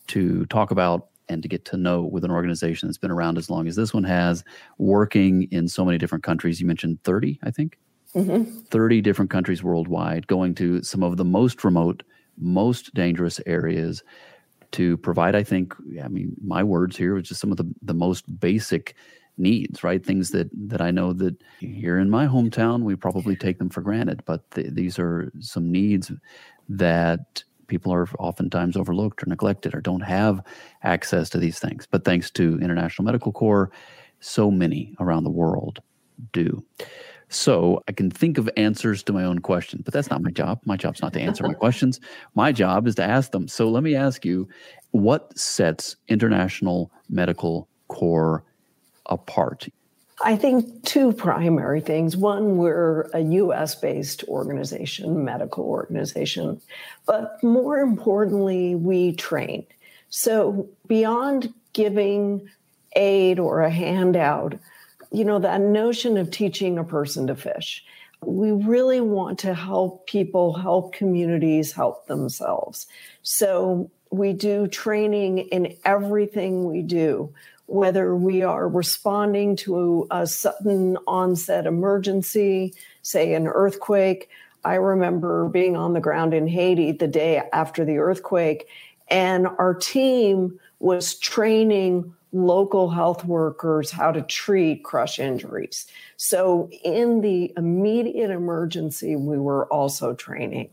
to 0.08 0.46
talk 0.46 0.70
about 0.70 1.08
and 1.28 1.42
to 1.42 1.48
get 1.48 1.64
to 1.66 1.76
know 1.76 2.02
with 2.02 2.24
an 2.24 2.30
organization 2.30 2.88
that's 2.88 2.98
been 2.98 3.10
around 3.10 3.38
as 3.38 3.48
long 3.48 3.66
as 3.66 3.76
this 3.76 3.94
one 3.94 4.04
has, 4.04 4.44
working 4.78 5.48
in 5.50 5.68
so 5.68 5.84
many 5.84 5.98
different 5.98 6.24
countries. 6.24 6.60
You 6.60 6.66
mentioned 6.66 7.02
30, 7.04 7.40
I 7.42 7.50
think. 7.50 7.78
Mm-hmm. 8.14 8.60
30 8.60 9.00
different 9.00 9.30
countries 9.30 9.62
worldwide, 9.62 10.26
going 10.26 10.54
to 10.56 10.82
some 10.82 11.02
of 11.02 11.16
the 11.16 11.24
most 11.24 11.64
remote, 11.64 12.02
most 12.36 12.92
dangerous 12.94 13.40
areas 13.46 14.02
to 14.72 14.96
provide, 14.98 15.34
I 15.34 15.42
think, 15.42 15.74
I 16.02 16.08
mean, 16.08 16.34
my 16.42 16.62
words 16.62 16.96
here, 16.96 17.14
which 17.14 17.30
is 17.30 17.38
some 17.38 17.50
of 17.50 17.56
the, 17.56 17.72
the 17.82 17.94
most 17.94 18.38
basic 18.40 18.94
needs, 19.38 19.82
right? 19.82 20.04
Things 20.04 20.30
that, 20.30 20.50
that 20.68 20.80
I 20.80 20.90
know 20.90 21.12
that 21.14 21.38
mm-hmm. 21.38 21.72
here 21.74 21.98
in 21.98 22.10
my 22.10 22.26
hometown, 22.26 22.82
we 22.82 22.96
probably 22.96 23.36
take 23.36 23.58
them 23.58 23.70
for 23.70 23.80
granted, 23.80 24.22
but 24.24 24.48
th- 24.52 24.72
these 24.72 24.98
are 24.98 25.32
some 25.40 25.70
needs 25.70 26.12
that 26.68 27.42
people 27.66 27.92
are 27.92 28.08
oftentimes 28.18 28.76
overlooked 28.76 29.22
or 29.22 29.26
neglected 29.26 29.74
or 29.74 29.80
don't 29.80 30.02
have 30.02 30.42
access 30.82 31.30
to 31.30 31.38
these 31.38 31.58
things. 31.58 31.86
But 31.90 32.04
thanks 32.04 32.30
to 32.32 32.58
International 32.60 33.04
Medical 33.06 33.32
Corps, 33.32 33.70
so 34.20 34.50
many 34.50 34.94
around 35.00 35.24
the 35.24 35.30
world 35.30 35.80
do. 36.32 36.62
So 37.28 37.82
I 37.88 37.92
can 37.92 38.10
think 38.10 38.36
of 38.36 38.48
answers 38.58 39.02
to 39.04 39.12
my 39.12 39.24
own 39.24 39.38
questions, 39.38 39.82
but 39.84 39.94
that's 39.94 40.10
not 40.10 40.22
my 40.22 40.30
job. 40.30 40.60
My 40.66 40.76
job's 40.76 41.00
not 41.00 41.14
to 41.14 41.20
answer 41.20 41.44
my 41.44 41.54
questions. 41.64 41.98
My 42.34 42.52
job 42.52 42.86
is 42.86 42.94
to 42.96 43.02
ask 43.02 43.30
them. 43.30 43.48
So 43.48 43.70
let 43.70 43.82
me 43.82 43.94
ask 43.94 44.24
you 44.24 44.48
what 44.90 45.36
sets 45.36 45.96
International 46.08 46.92
Medical 47.08 47.68
Corps 47.88 48.44
apart? 49.06 49.68
I 50.24 50.36
think 50.36 50.84
two 50.84 51.12
primary 51.12 51.80
things. 51.80 52.16
One, 52.16 52.56
we're 52.56 53.10
a 53.12 53.20
US 53.20 53.74
based 53.74 54.22
organization, 54.28 55.24
medical 55.24 55.64
organization, 55.64 56.60
but 57.06 57.42
more 57.42 57.78
importantly, 57.78 58.74
we 58.74 59.14
train. 59.16 59.66
So 60.10 60.68
beyond 60.86 61.52
giving 61.72 62.48
aid 62.94 63.38
or 63.38 63.62
a 63.62 63.70
handout, 63.70 64.54
you 65.10 65.24
know, 65.24 65.38
that 65.40 65.60
notion 65.60 66.16
of 66.16 66.30
teaching 66.30 66.78
a 66.78 66.84
person 66.84 67.26
to 67.26 67.34
fish, 67.34 67.84
we 68.24 68.52
really 68.52 69.00
want 69.00 69.40
to 69.40 69.54
help 69.54 70.06
people, 70.06 70.52
help 70.52 70.92
communities, 70.92 71.72
help 71.72 72.06
themselves. 72.06 72.86
So 73.22 73.90
we 74.10 74.32
do 74.34 74.66
training 74.68 75.38
in 75.38 75.76
everything 75.84 76.64
we 76.64 76.82
do 76.82 77.32
whether 77.72 78.14
we 78.14 78.42
are 78.42 78.68
responding 78.68 79.56
to 79.56 80.06
a 80.10 80.26
sudden 80.26 80.98
onset 81.06 81.64
emergency, 81.64 82.74
say 83.00 83.32
an 83.32 83.46
earthquake. 83.46 84.28
I 84.62 84.74
remember 84.74 85.48
being 85.48 85.74
on 85.74 85.94
the 85.94 86.00
ground 86.00 86.34
in 86.34 86.46
Haiti 86.46 86.92
the 86.92 87.08
day 87.08 87.42
after 87.50 87.82
the 87.86 87.96
earthquake, 87.96 88.68
and 89.08 89.46
our 89.46 89.72
team 89.72 90.60
was 90.80 91.14
training 91.14 92.14
local 92.32 92.90
health 92.90 93.24
workers 93.24 93.90
how 93.90 94.12
to 94.12 94.20
treat 94.20 94.84
crush 94.84 95.18
injuries. 95.18 95.86
So, 96.18 96.68
in 96.84 97.22
the 97.22 97.54
immediate 97.56 98.30
emergency, 98.30 99.16
we 99.16 99.38
were 99.38 99.66
also 99.72 100.12
training. 100.12 100.68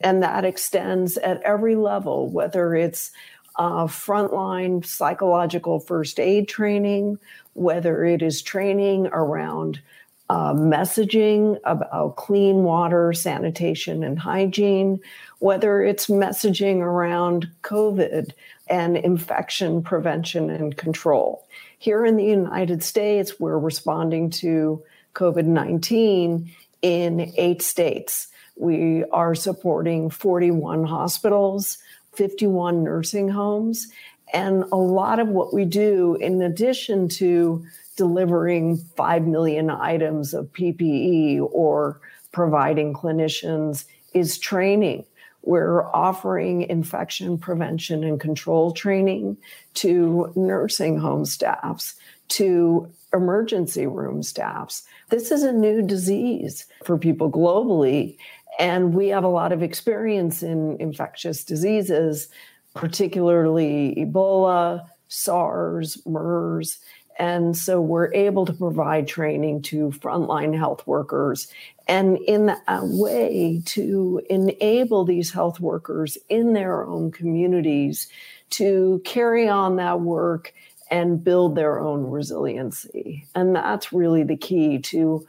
And 0.00 0.22
that 0.22 0.44
extends 0.44 1.16
at 1.16 1.42
every 1.42 1.74
level, 1.76 2.28
whether 2.28 2.74
it's 2.74 3.10
uh, 3.56 3.84
frontline 3.86 4.84
psychological 4.84 5.80
first 5.80 6.18
aid 6.18 6.48
training, 6.48 7.18
whether 7.54 8.04
it 8.04 8.22
is 8.22 8.42
training 8.42 9.06
around 9.08 9.80
uh, 10.30 10.54
messaging 10.54 11.60
about 11.64 12.16
clean 12.16 12.62
water, 12.64 13.12
sanitation, 13.12 14.02
and 14.02 14.18
hygiene, 14.18 14.98
whether 15.38 15.82
it's 15.82 16.06
messaging 16.06 16.78
around 16.78 17.50
COVID 17.62 18.30
and 18.68 18.96
infection 18.96 19.82
prevention 19.82 20.48
and 20.48 20.76
control. 20.76 21.46
Here 21.78 22.06
in 22.06 22.16
the 22.16 22.24
United 22.24 22.82
States, 22.82 23.38
we're 23.38 23.58
responding 23.58 24.30
to 24.30 24.82
COVID 25.14 25.44
19 25.44 26.50
in 26.80 27.32
eight 27.36 27.62
states. 27.62 28.28
We 28.56 29.04
are 29.04 29.34
supporting 29.34 30.10
41 30.10 30.84
hospitals. 30.84 31.78
51 32.16 32.82
nursing 32.82 33.28
homes. 33.28 33.88
And 34.32 34.64
a 34.72 34.76
lot 34.76 35.20
of 35.20 35.28
what 35.28 35.54
we 35.54 35.64
do, 35.64 36.16
in 36.16 36.42
addition 36.42 37.08
to 37.10 37.64
delivering 37.96 38.78
5 38.96 39.26
million 39.26 39.70
items 39.70 40.34
of 40.34 40.52
PPE 40.52 41.46
or 41.52 42.00
providing 42.32 42.94
clinicians, 42.94 43.84
is 44.12 44.38
training. 44.38 45.04
We're 45.42 45.84
offering 45.92 46.62
infection 46.62 47.36
prevention 47.38 48.02
and 48.02 48.18
control 48.18 48.72
training 48.72 49.36
to 49.74 50.32
nursing 50.34 50.98
home 50.98 51.26
staffs, 51.26 51.94
to 52.28 52.90
emergency 53.12 53.86
room 53.86 54.22
staffs. 54.22 54.82
This 55.10 55.30
is 55.30 55.42
a 55.42 55.52
new 55.52 55.82
disease 55.82 56.66
for 56.82 56.98
people 56.98 57.30
globally. 57.30 58.16
And 58.58 58.94
we 58.94 59.08
have 59.08 59.24
a 59.24 59.28
lot 59.28 59.52
of 59.52 59.62
experience 59.62 60.42
in 60.42 60.76
infectious 60.80 61.44
diseases, 61.44 62.28
particularly 62.74 63.94
Ebola, 63.98 64.86
SARS, 65.08 65.98
MERS. 66.06 66.78
And 67.18 67.56
so 67.56 67.80
we're 67.80 68.12
able 68.12 68.44
to 68.46 68.52
provide 68.52 69.06
training 69.06 69.62
to 69.62 69.90
frontline 69.90 70.56
health 70.56 70.84
workers 70.86 71.46
and 71.86 72.18
in 72.18 72.50
a 72.66 72.80
way 72.82 73.62
to 73.66 74.20
enable 74.28 75.04
these 75.04 75.32
health 75.32 75.60
workers 75.60 76.18
in 76.28 76.54
their 76.54 76.84
own 76.84 77.12
communities 77.12 78.08
to 78.50 79.00
carry 79.04 79.48
on 79.48 79.76
that 79.76 80.00
work 80.00 80.54
and 80.90 81.22
build 81.22 81.54
their 81.54 81.80
own 81.80 82.10
resiliency. 82.10 83.26
And 83.34 83.54
that's 83.54 83.92
really 83.92 84.22
the 84.24 84.36
key 84.36 84.78
to 84.78 85.26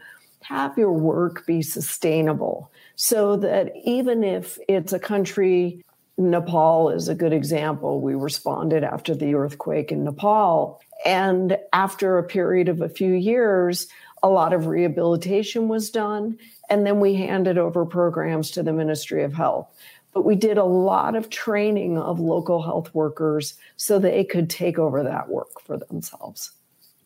have 0.48 0.78
your 0.78 0.92
work 0.92 1.46
be 1.46 1.62
sustainable 1.62 2.72
so 2.96 3.36
that 3.38 3.72
even 3.84 4.24
if 4.24 4.60
it's 4.68 4.94
a 4.94 5.00
country, 5.00 5.84
Nepal 6.18 6.90
is 6.92 7.10
a 7.10 7.16
good 7.16 7.34
example. 7.34 8.00
We 8.00 8.14
responded 8.14 8.84
after 8.84 9.16
the 9.16 9.34
earthquake 9.34 9.92
in 9.92 10.04
Nepal. 10.04 10.80
And 11.04 11.58
after 11.74 12.18
a 12.18 12.24
period 12.24 12.70
of 12.70 12.82
a 12.82 12.90
few 12.90 13.14
years, 13.14 13.88
a 14.22 14.30
lot 14.30 14.54
of 14.54 14.68
rehabilitation 14.68 15.68
was 15.68 15.90
done. 15.90 16.38
And 16.70 16.86
then 16.86 17.00
we 17.00 17.16
handed 17.16 17.58
over 17.58 17.84
programs 17.86 18.52
to 18.52 18.64
the 18.64 18.74
Ministry 18.74 19.24
of 19.24 19.34
Health. 19.34 19.68
But 20.14 20.25
we 20.25 20.36
did 20.36 20.58
a 20.58 20.64
lot 20.64 21.16
of 21.16 21.30
training 21.30 21.98
of 21.98 22.20
local 22.20 22.62
health 22.62 22.94
workers 22.94 23.56
so 23.78 23.98
they 23.98 24.24
could 24.24 24.50
take 24.50 24.78
over 24.80 25.04
that 25.04 25.28
work 25.28 25.60
for 25.66 25.78
themselves. 25.78 26.52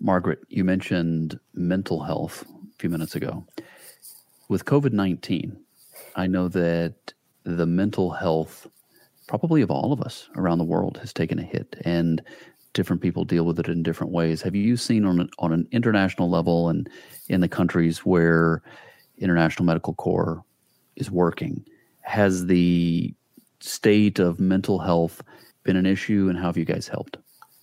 Margaret, 0.02 0.40
you 0.50 0.64
mentioned 0.64 1.40
mental 1.54 2.04
health 2.04 2.46
few 2.80 2.90
minutes 2.90 3.16
ago. 3.16 3.46
With 4.48 4.66
COVID 4.66 4.94
19, 4.94 5.58
I 6.16 6.28
know 6.28 6.48
that 6.48 7.14
the 7.44 7.66
mental 7.66 8.12
health, 8.12 8.68
probably 9.28 9.62
of 9.62 9.70
all 9.70 9.94
of 9.94 10.02
us 10.02 10.30
around 10.36 10.58
the 10.58 10.64
world, 10.64 10.98
has 10.98 11.14
taken 11.14 11.38
a 11.40 11.44
hit, 11.44 11.76
and 11.86 12.22
different 12.74 13.02
people 13.02 13.26
deal 13.26 13.46
with 13.46 13.60
it 13.60 13.68
in 13.68 13.84
different 13.84 14.14
ways. 14.14 14.42
Have 14.42 14.56
you 14.56 14.78
seen 14.78 15.06
on 15.06 15.30
on 15.40 15.54
an 15.54 15.68
international 15.72 16.30
level 16.30 16.70
and 16.70 16.90
in 17.28 17.42
the 17.42 17.48
countries 17.48 18.00
where 18.00 18.64
International 19.20 19.66
Medical 19.66 19.94
Corps 19.94 20.44
is 20.96 21.12
working. 21.12 21.66
Has 22.02 22.48
the 22.48 23.14
state 23.60 24.20
of 24.20 24.40
mental 24.40 24.80
health 24.80 25.22
been 25.64 25.76
an 25.76 25.86
issue, 25.86 26.28
and 26.30 26.38
how 26.38 26.46
have 26.46 26.58
you 26.58 26.66
guys 26.66 26.88
helped? 26.88 27.18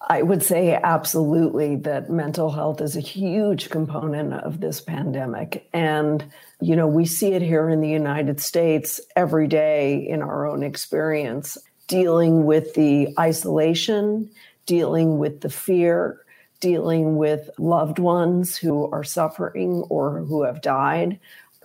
I 0.08 0.22
would 0.22 0.42
say 0.42 0.72
absolutely 0.72 1.76
that 1.76 2.10
mental 2.10 2.50
health 2.50 2.80
is 2.80 2.96
a 2.96 3.00
huge 3.00 3.70
component 3.70 4.34
of 4.34 4.60
this 4.60 4.80
pandemic. 4.80 5.68
And, 5.72 6.24
you 6.60 6.76
know, 6.76 6.86
we 6.86 7.06
see 7.06 7.32
it 7.32 7.42
here 7.42 7.68
in 7.68 7.80
the 7.80 7.88
United 7.88 8.40
States 8.40 9.00
every 9.16 9.48
day 9.48 9.96
in 9.96 10.22
our 10.22 10.46
own 10.46 10.62
experience, 10.62 11.58
dealing 11.88 12.44
with 12.44 12.74
the 12.74 13.08
isolation, 13.18 14.30
dealing 14.64 15.18
with 15.18 15.40
the 15.40 15.50
fear, 15.50 16.20
dealing 16.60 17.16
with 17.16 17.50
loved 17.58 17.98
ones 17.98 18.56
who 18.56 18.88
are 18.92 19.04
suffering 19.04 19.84
or 19.88 20.20
who 20.20 20.44
have 20.44 20.62
died, 20.62 21.18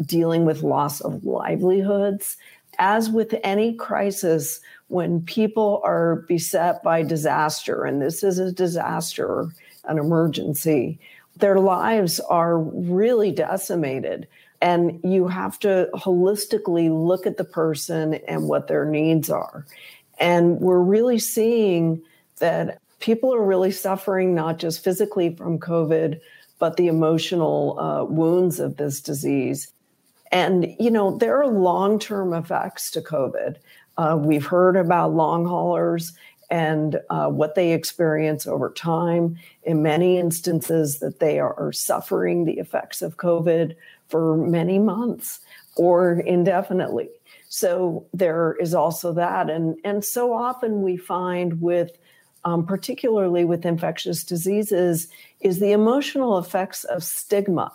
dealing 0.04 0.46
with 0.46 0.64
loss 0.64 1.00
of 1.02 1.24
livelihoods. 1.24 2.38
As 2.80 3.10
with 3.10 3.36
any 3.44 3.76
crisis, 3.76 4.62
when 4.92 5.22
people 5.22 5.82
are 5.86 6.18
beset 6.28 6.84
by 6.84 7.02
disaster, 7.02 7.86
and 7.86 8.02
this 8.02 8.24
is 8.24 8.40
a 8.40 8.52
disaster, 8.52 9.48
an 9.86 9.98
emergency, 9.98 11.00
their 11.38 11.60
lives 11.60 12.20
are 12.20 12.60
really 12.60 13.32
decimated. 13.32 14.28
And 14.62 15.00
you 15.04 15.28
have 15.28 15.58
to 15.60 15.90
holistically 15.96 16.90
look 16.92 17.26
at 17.26 17.38
the 17.38 17.46
person 17.46 18.16
and 18.28 18.50
what 18.50 18.68
their 18.68 18.86
needs 18.86 19.30
are. 19.30 19.66
And 20.20 20.60
we're 20.60 20.82
really 20.82 21.20
seeing 21.20 22.02
that 22.40 22.80
people 23.00 23.34
are 23.34 23.44
really 23.44 23.72
suffering 23.72 24.36
not 24.36 24.60
just 24.60 24.84
physically 24.84 25.36
from 25.36 25.58
COVID, 25.58 26.20
but 26.60 26.76
the 26.76 26.88
emotional 26.88 27.80
uh, 27.80 28.04
wounds 28.04 28.60
of 28.60 28.76
this 28.76 29.00
disease. 29.00 29.72
And, 30.32 30.76
you 30.80 30.92
know, 30.92 31.18
there 31.18 31.42
are 31.42 31.48
long 31.48 31.98
term 31.98 32.34
effects 32.34 32.92
to 32.92 33.02
COVID. 33.02 33.56
Uh, 33.98 34.18
we've 34.20 34.46
heard 34.46 34.76
about 34.76 35.14
long 35.14 35.46
haulers 35.46 36.14
and 36.50 37.00
uh, 37.10 37.28
what 37.28 37.56
they 37.56 37.72
experience 37.72 38.46
over 38.46 38.70
time. 38.72 39.38
In 39.64 39.82
many 39.82 40.18
instances, 40.18 41.00
that 41.00 41.20
they 41.20 41.40
are 41.40 41.72
suffering 41.72 42.46
the 42.46 42.60
effects 42.60 43.02
of 43.02 43.18
COVID 43.18 43.76
for 44.10 44.36
many 44.36 44.78
months 44.78 45.40
or 45.78 46.20
indefinitely. 46.20 47.10
So 47.48 48.06
there 48.14 48.56
is 48.60 48.74
also 48.74 49.14
that, 49.14 49.50
and 49.50 49.78
and 49.84 50.04
so 50.06 50.34
often 50.34 50.82
we 50.82 50.98
find 50.98 51.62
with, 51.62 51.92
um, 52.46 52.66
particularly 52.66 53.46
with 53.46 53.66
infectious 53.66 54.24
diseases, 54.24 55.08
is 55.42 55.60
the 55.60 55.72
emotional 55.72 56.38
effects 56.38 56.84
of 56.86 57.04
stigma 57.04 57.72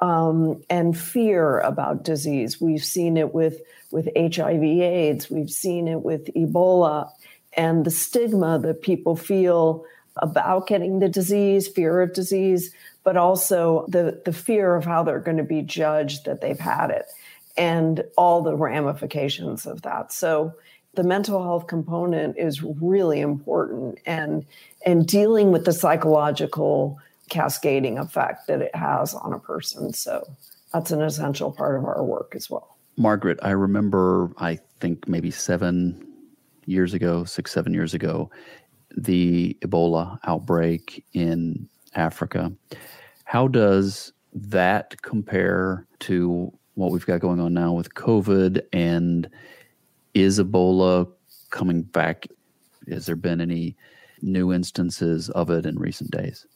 um, 0.00 0.62
and 0.70 0.96
fear 0.96 1.60
about 1.60 2.04
disease. 2.04 2.60
We've 2.60 2.84
seen 2.84 3.16
it 3.16 3.34
with 3.34 3.60
with 3.90 4.08
HIV/AIDS. 4.16 5.30
We've 5.30 5.50
seen 5.50 5.88
it 5.88 6.02
with 6.02 6.26
Ebola, 6.34 7.10
and 7.56 7.84
the 7.84 7.90
stigma 7.90 8.58
that 8.60 8.82
people 8.82 9.16
feel 9.16 9.84
about 10.16 10.66
getting 10.66 10.98
the 10.98 11.08
disease, 11.08 11.68
fear 11.68 12.00
of 12.00 12.12
disease, 12.12 12.72
but 13.04 13.16
also 13.16 13.86
the 13.88 14.20
the 14.24 14.32
fear 14.32 14.76
of 14.76 14.84
how 14.84 15.02
they're 15.02 15.20
going 15.20 15.36
to 15.36 15.44
be 15.44 15.62
judged 15.62 16.24
that 16.26 16.40
they've 16.40 16.58
had 16.58 16.90
it, 16.90 17.06
and 17.56 18.04
all 18.16 18.42
the 18.42 18.56
ramifications 18.56 19.66
of 19.66 19.82
that. 19.82 20.12
So 20.12 20.54
the 20.94 21.02
mental 21.04 21.42
health 21.42 21.66
component 21.66 22.36
is 22.38 22.62
really 22.62 23.20
important 23.20 23.98
and 24.06 24.44
and 24.84 25.06
dealing 25.06 25.52
with 25.52 25.64
the 25.64 25.72
psychological 25.72 26.98
cascading 27.28 27.98
effect 27.98 28.46
that 28.46 28.60
it 28.60 28.74
has 28.74 29.14
on 29.14 29.32
a 29.32 29.38
person. 29.38 29.92
So 29.92 30.26
that's 30.72 30.90
an 30.90 31.02
essential 31.02 31.52
part 31.52 31.76
of 31.76 31.84
our 31.84 32.04
work 32.04 32.34
as 32.34 32.50
well. 32.50 32.76
Margaret, 32.96 33.38
I 33.42 33.50
remember, 33.50 34.32
I 34.38 34.58
think 34.80 35.08
maybe 35.08 35.30
seven 35.30 36.04
years 36.66 36.94
ago, 36.94 37.24
six, 37.24 37.52
seven 37.52 37.72
years 37.72 37.94
ago, 37.94 38.30
the 38.96 39.56
Ebola 39.60 40.18
outbreak 40.24 41.04
in 41.12 41.68
Africa. 41.94 42.52
How 43.24 43.48
does 43.48 44.12
that 44.34 45.00
compare 45.02 45.86
to 46.00 46.52
what 46.74 46.90
we've 46.90 47.06
got 47.06 47.20
going 47.20 47.40
on 47.40 47.54
now 47.54 47.72
with 47.72 47.94
COVID? 47.94 48.62
And 48.72 49.28
is 50.14 50.38
Ebola 50.38 51.08
coming 51.50 51.82
back? 51.82 52.26
Has 52.88 53.06
there 53.06 53.16
been 53.16 53.40
any 53.40 53.76
new 54.22 54.52
instances 54.52 55.30
of 55.30 55.50
it 55.50 55.66
in 55.66 55.78
recent 55.78 56.10
days? 56.10 56.46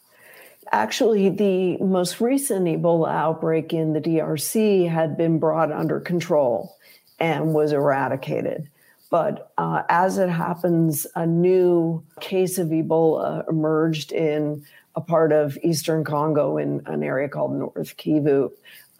Actually, 0.72 1.28
the 1.28 1.76
most 1.78 2.18
recent 2.18 2.64
Ebola 2.66 3.10
outbreak 3.12 3.74
in 3.74 3.92
the 3.92 4.00
DRC 4.00 4.88
had 4.88 5.18
been 5.18 5.38
brought 5.38 5.70
under 5.70 6.00
control 6.00 6.76
and 7.20 7.52
was 7.52 7.72
eradicated. 7.72 8.70
But 9.10 9.52
uh, 9.58 9.82
as 9.90 10.16
it 10.16 10.30
happens, 10.30 11.06
a 11.14 11.26
new 11.26 12.02
case 12.20 12.56
of 12.56 12.68
Ebola 12.68 13.46
emerged 13.50 14.12
in 14.12 14.64
a 14.96 15.02
part 15.02 15.30
of 15.30 15.58
eastern 15.62 16.04
Congo 16.04 16.56
in 16.56 16.80
an 16.86 17.02
area 17.02 17.28
called 17.28 17.54
North 17.54 17.94
Kivu 17.98 18.50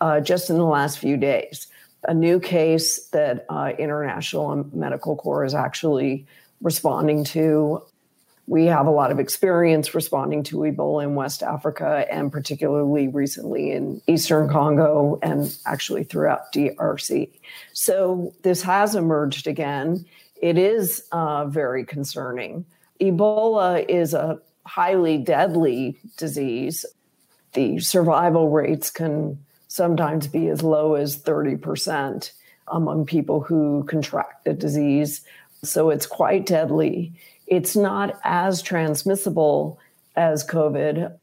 uh, 0.02 0.20
just 0.20 0.50
in 0.50 0.58
the 0.58 0.66
last 0.66 0.98
few 0.98 1.16
days. 1.16 1.68
A 2.06 2.12
new 2.12 2.38
case 2.38 3.06
that 3.08 3.46
uh, 3.48 3.72
International 3.78 4.68
Medical 4.74 5.16
Corps 5.16 5.44
is 5.44 5.54
actually 5.54 6.26
responding 6.60 7.24
to 7.24 7.82
we 8.52 8.66
have 8.66 8.86
a 8.86 8.90
lot 8.90 9.10
of 9.10 9.18
experience 9.18 9.94
responding 9.94 10.42
to 10.42 10.58
Ebola 10.58 11.04
in 11.04 11.14
West 11.14 11.42
Africa 11.42 12.04
and 12.10 12.30
particularly 12.30 13.08
recently 13.08 13.72
in 13.72 14.02
Eastern 14.06 14.46
Congo 14.46 15.18
and 15.22 15.56
actually 15.64 16.04
throughout 16.04 16.52
DRC. 16.52 17.30
So 17.72 18.34
this 18.42 18.60
has 18.60 18.94
emerged 18.94 19.46
again. 19.46 20.04
It 20.36 20.58
is 20.58 21.02
uh, 21.12 21.46
very 21.46 21.86
concerning. 21.86 22.66
Ebola 23.00 23.88
is 23.88 24.12
a 24.12 24.38
highly 24.66 25.16
deadly 25.16 25.96
disease. 26.18 26.84
The 27.54 27.78
survival 27.78 28.50
rates 28.50 28.90
can 28.90 29.42
sometimes 29.68 30.26
be 30.26 30.48
as 30.48 30.62
low 30.62 30.92
as 30.92 31.16
30% 31.16 32.32
among 32.68 33.06
people 33.06 33.40
who 33.40 33.84
contract 33.88 34.44
the 34.44 34.52
disease. 34.52 35.22
So 35.64 35.88
it's 35.88 36.06
quite 36.06 36.44
deadly. 36.44 37.14
It's 37.46 37.76
not 37.76 38.18
as 38.24 38.62
transmissible 38.62 39.78
as 40.16 40.46
COVID. 40.46 41.16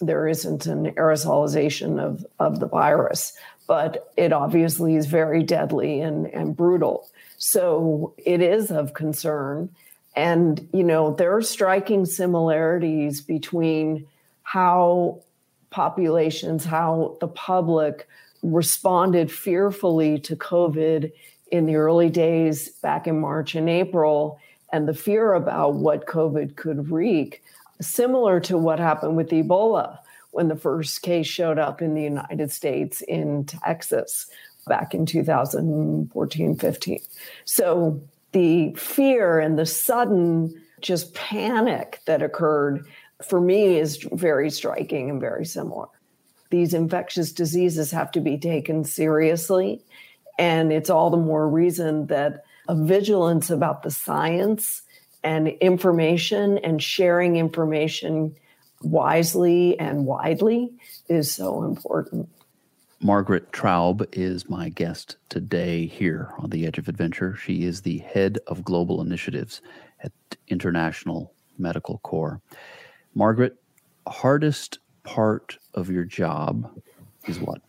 There 0.00 0.28
isn't 0.28 0.66
an 0.66 0.92
aerosolization 0.92 2.00
of, 2.00 2.26
of 2.38 2.60
the 2.60 2.66
virus, 2.66 3.32
but 3.66 4.12
it 4.16 4.32
obviously 4.32 4.96
is 4.96 5.06
very 5.06 5.42
deadly 5.42 6.00
and, 6.00 6.26
and 6.26 6.56
brutal. 6.56 7.08
So 7.38 8.14
it 8.18 8.40
is 8.40 8.70
of 8.70 8.94
concern. 8.94 9.70
And, 10.16 10.68
you 10.72 10.84
know, 10.84 11.14
there 11.14 11.34
are 11.36 11.42
striking 11.42 12.06
similarities 12.06 13.20
between 13.20 14.06
how 14.42 15.22
populations, 15.70 16.64
how 16.64 17.16
the 17.20 17.28
public 17.28 18.06
responded 18.42 19.32
fearfully 19.32 20.18
to 20.20 20.36
COVID 20.36 21.10
in 21.50 21.66
the 21.66 21.76
early 21.76 22.10
days 22.10 22.68
back 22.68 23.06
in 23.06 23.20
March 23.20 23.54
and 23.54 23.68
April 23.68 24.38
and 24.74 24.88
the 24.88 24.92
fear 24.92 25.34
about 25.34 25.74
what 25.74 26.06
COVID 26.06 26.56
could 26.56 26.90
wreak, 26.90 27.44
similar 27.80 28.40
to 28.40 28.58
what 28.58 28.80
happened 28.80 29.16
with 29.16 29.30
Ebola 29.30 29.98
when 30.32 30.48
the 30.48 30.56
first 30.56 31.00
case 31.02 31.28
showed 31.28 31.60
up 31.60 31.80
in 31.80 31.94
the 31.94 32.02
United 32.02 32.50
States 32.50 33.00
in 33.00 33.44
Texas 33.44 34.26
back 34.66 34.92
in 34.92 35.06
2014 35.06 36.56
15. 36.56 36.98
So 37.44 38.02
the 38.32 38.74
fear 38.74 39.38
and 39.38 39.56
the 39.56 39.64
sudden 39.64 40.60
just 40.80 41.14
panic 41.14 42.00
that 42.06 42.20
occurred 42.20 42.84
for 43.24 43.40
me 43.40 43.78
is 43.78 44.04
very 44.10 44.50
striking 44.50 45.08
and 45.08 45.20
very 45.20 45.46
similar. 45.46 45.86
These 46.50 46.74
infectious 46.74 47.30
diseases 47.30 47.92
have 47.92 48.10
to 48.10 48.20
be 48.20 48.38
taken 48.38 48.82
seriously. 48.82 49.84
And 50.36 50.72
it's 50.72 50.90
all 50.90 51.10
the 51.10 51.16
more 51.16 51.48
reason 51.48 52.08
that 52.08 52.43
vigilance 52.70 53.50
about 53.50 53.82
the 53.82 53.90
science 53.90 54.82
and 55.22 55.48
information 55.48 56.58
and 56.58 56.82
sharing 56.82 57.36
information 57.36 58.34
wisely 58.82 59.78
and 59.78 60.04
widely 60.06 60.72
is 61.08 61.30
so 61.30 61.64
important. 61.64 62.28
Margaret 63.00 63.52
Traub 63.52 64.06
is 64.12 64.48
my 64.48 64.70
guest 64.70 65.16
today 65.28 65.86
here 65.86 66.32
on 66.38 66.50
The 66.50 66.66
Edge 66.66 66.78
of 66.78 66.88
Adventure. 66.88 67.36
She 67.36 67.64
is 67.64 67.82
the 67.82 67.98
head 67.98 68.38
of 68.46 68.64
global 68.64 69.02
initiatives 69.02 69.60
at 70.00 70.12
International 70.48 71.34
Medical 71.58 71.98
Corps. 71.98 72.40
Margaret, 73.14 73.56
hardest 74.06 74.78
part 75.02 75.58
of 75.74 75.90
your 75.90 76.04
job 76.04 76.70
is 77.26 77.38
what? 77.38 77.60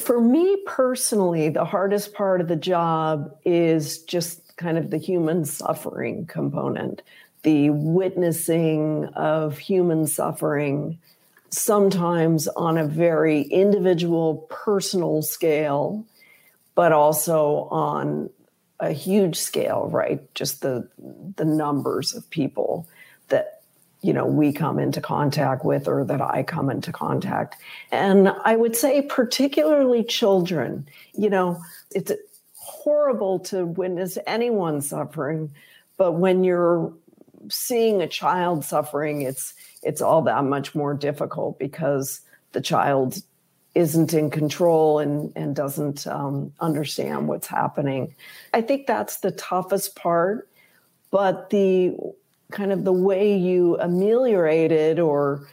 For 0.00 0.20
me 0.20 0.56
personally, 0.66 1.48
the 1.48 1.64
hardest 1.64 2.12
part 2.14 2.40
of 2.40 2.48
the 2.48 2.56
job 2.56 3.34
is 3.44 4.02
just 4.02 4.56
kind 4.56 4.76
of 4.76 4.90
the 4.90 4.98
human 4.98 5.44
suffering 5.44 6.26
component, 6.26 7.02
the 7.42 7.70
witnessing 7.70 9.06
of 9.14 9.56
human 9.56 10.06
suffering 10.06 10.98
sometimes 11.50 12.48
on 12.48 12.76
a 12.76 12.86
very 12.86 13.42
individual, 13.42 14.46
personal 14.50 15.22
scale, 15.22 16.04
but 16.74 16.92
also 16.92 17.68
on 17.70 18.30
a 18.80 18.92
huge 18.92 19.36
scale, 19.36 19.88
right? 19.90 20.22
Just 20.34 20.62
the 20.62 20.88
the 21.36 21.44
numbers 21.44 22.14
of 22.14 22.28
people 22.30 22.86
that 23.28 23.57
you 24.00 24.12
know 24.12 24.26
we 24.26 24.52
come 24.52 24.78
into 24.78 25.00
contact 25.00 25.64
with 25.64 25.88
or 25.88 26.04
that 26.04 26.20
I 26.20 26.42
come 26.42 26.70
into 26.70 26.92
contact. 26.92 27.56
And 27.90 28.28
I 28.44 28.56
would 28.56 28.76
say 28.76 29.02
particularly 29.02 30.04
children, 30.04 30.88
you 31.14 31.30
know, 31.30 31.60
it's 31.94 32.12
horrible 32.54 33.40
to 33.40 33.66
witness 33.66 34.18
anyone 34.26 34.80
suffering, 34.80 35.50
but 35.96 36.12
when 36.12 36.44
you're 36.44 36.92
seeing 37.50 38.00
a 38.00 38.08
child 38.08 38.64
suffering, 38.64 39.22
it's 39.22 39.54
it's 39.82 40.00
all 40.00 40.22
that 40.22 40.44
much 40.44 40.74
more 40.74 40.94
difficult 40.94 41.58
because 41.58 42.20
the 42.52 42.60
child 42.60 43.22
isn't 43.74 44.12
in 44.12 44.30
control 44.30 44.98
and, 44.98 45.32
and 45.36 45.54
doesn't 45.54 46.06
um, 46.06 46.52
understand 46.58 47.28
what's 47.28 47.46
happening. 47.46 48.14
I 48.52 48.60
think 48.60 48.86
that's 48.86 49.18
the 49.18 49.30
toughest 49.30 49.94
part, 49.94 50.48
but 51.10 51.50
the 51.50 51.96
kind 52.52 52.72
of 52.72 52.84
the 52.84 52.92
way 52.92 53.36
you 53.36 53.78
ameliorate 53.80 54.72
it 54.72 54.98
or 54.98 55.48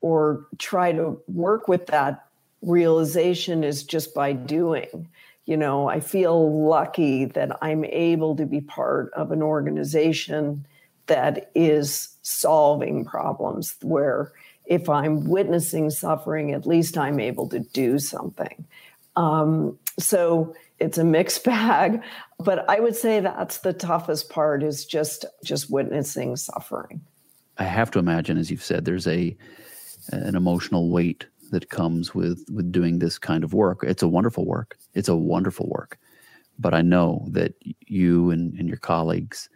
or 0.00 0.46
try 0.58 0.92
to 0.92 1.20
work 1.26 1.68
with 1.68 1.86
that 1.86 2.26
realization 2.62 3.64
is 3.64 3.82
just 3.82 4.14
by 4.14 4.32
doing. 4.32 5.08
You 5.46 5.56
know, 5.56 5.88
I 5.88 6.00
feel 6.00 6.66
lucky 6.68 7.24
that 7.24 7.56
I'm 7.62 7.84
able 7.84 8.36
to 8.36 8.46
be 8.46 8.60
part 8.60 9.12
of 9.14 9.32
an 9.32 9.42
organization 9.42 10.66
that 11.06 11.50
is 11.54 12.16
solving 12.22 13.04
problems 13.04 13.76
where 13.82 14.32
if 14.66 14.88
I'm 14.88 15.24
witnessing 15.24 15.90
suffering, 15.90 16.52
at 16.52 16.66
least 16.66 16.98
I'm 16.98 17.20
able 17.20 17.48
to 17.50 17.60
do 17.60 17.98
something. 17.98 18.64
Um, 19.14 19.78
so 19.98 20.54
it's 20.78 20.98
a 20.98 21.04
mixed 21.04 21.44
bag, 21.44 22.02
but 22.38 22.68
I 22.68 22.80
would 22.80 22.96
say 22.96 23.20
that's 23.20 23.58
the 23.58 23.72
toughest 23.72 24.28
part 24.28 24.62
is 24.62 24.84
just 24.84 25.24
just 25.44 25.70
witnessing 25.70 26.36
suffering. 26.36 27.00
I 27.58 27.64
have 27.64 27.90
to 27.92 27.98
imagine, 27.98 28.36
as 28.36 28.50
you've 28.50 28.62
said, 28.64 28.84
there's 28.84 29.06
a 29.06 29.36
an 30.12 30.36
emotional 30.36 30.90
weight 30.90 31.26
that 31.50 31.70
comes 31.70 32.14
with 32.14 32.44
with 32.52 32.70
doing 32.70 32.98
this 32.98 33.18
kind 33.18 33.44
of 33.44 33.54
work. 33.54 33.80
It's 33.82 34.02
a 34.02 34.08
wonderful 34.08 34.44
work. 34.44 34.76
It's 34.94 35.08
a 35.08 35.16
wonderful 35.16 35.68
work. 35.68 35.98
But 36.58 36.74
I 36.74 36.82
know 36.82 37.26
that 37.30 37.54
you 37.86 38.30
and, 38.30 38.54
and 38.58 38.68
your 38.68 38.78
colleagues 38.78 39.48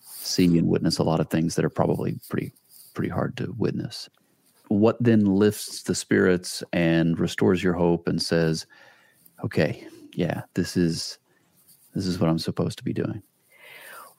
see 0.00 0.58
and 0.58 0.68
witness 0.68 0.98
a 0.98 1.02
lot 1.02 1.20
of 1.20 1.28
things 1.28 1.54
that 1.54 1.64
are 1.64 1.70
probably 1.70 2.18
pretty 2.28 2.52
pretty 2.94 3.10
hard 3.10 3.36
to 3.38 3.54
witness. 3.56 4.08
What 4.68 4.96
then 5.02 5.24
lifts 5.24 5.82
the 5.82 5.94
spirits 5.94 6.62
and 6.72 7.18
restores 7.18 7.62
your 7.62 7.74
hope 7.74 8.08
and 8.08 8.20
says, 8.20 8.66
"Okay, 9.42 9.86
yeah, 10.14 10.42
this 10.54 10.76
is 10.76 11.18
this 11.94 12.06
is 12.06 12.18
what 12.18 12.30
I'm 12.30 12.38
supposed 12.38 12.78
to 12.78 12.84
be 12.84 12.92
doing." 12.92 13.22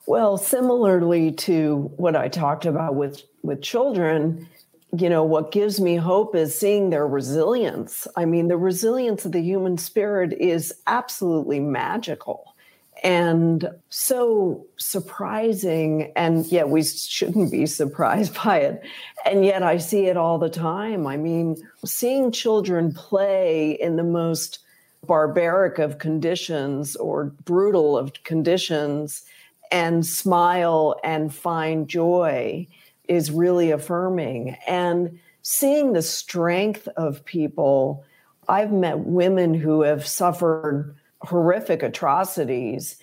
Well, 0.06 0.36
similarly 0.36 1.32
to 1.32 1.90
what 1.96 2.16
I 2.16 2.28
talked 2.28 2.66
about 2.66 2.94
with 2.94 3.22
with 3.42 3.62
children, 3.62 4.48
you 4.96 5.08
know, 5.08 5.24
what 5.24 5.52
gives 5.52 5.80
me 5.80 5.96
hope 5.96 6.34
is 6.34 6.58
seeing 6.58 6.90
their 6.90 7.06
resilience. 7.06 8.06
I 8.16 8.24
mean, 8.24 8.48
the 8.48 8.56
resilience 8.56 9.24
of 9.24 9.32
the 9.32 9.42
human 9.42 9.78
spirit 9.78 10.32
is 10.32 10.74
absolutely 10.86 11.60
magical 11.60 12.56
and 13.02 13.68
so 13.90 14.66
surprising 14.78 16.12
and 16.16 16.46
yet 16.46 16.68
we 16.68 16.82
shouldn't 16.82 17.52
be 17.52 17.66
surprised 17.66 18.34
by 18.44 18.58
it 18.58 18.82
and 19.24 19.44
yet 19.44 19.62
i 19.62 19.76
see 19.76 20.06
it 20.06 20.16
all 20.16 20.38
the 20.38 20.48
time 20.48 21.06
i 21.06 21.16
mean 21.16 21.56
seeing 21.84 22.32
children 22.32 22.92
play 22.92 23.72
in 23.72 23.96
the 23.96 24.04
most 24.04 24.60
barbaric 25.06 25.78
of 25.78 25.98
conditions 25.98 26.96
or 26.96 27.26
brutal 27.44 27.96
of 27.96 28.12
conditions 28.24 29.22
and 29.70 30.06
smile 30.06 30.98
and 31.02 31.34
find 31.34 31.88
joy 31.88 32.66
is 33.08 33.30
really 33.30 33.70
affirming. 33.70 34.56
And 34.66 35.18
seeing 35.42 35.92
the 35.92 36.02
strength 36.02 36.88
of 36.96 37.24
people 37.24 38.04
i've 38.48 38.72
met 38.72 39.00
women 39.00 39.54
who 39.54 39.82
have 39.82 40.06
suffered 40.06 40.94
horrific 41.22 41.82
atrocities, 41.82 42.96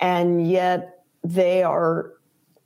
and 0.00 0.48
yet 0.48 1.04
they 1.24 1.62
are, 1.62 2.12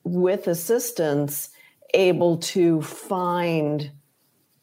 with 0.04 0.46
assistance, 0.46 1.48
able 1.94 2.36
to 2.36 2.80
find 2.82 3.90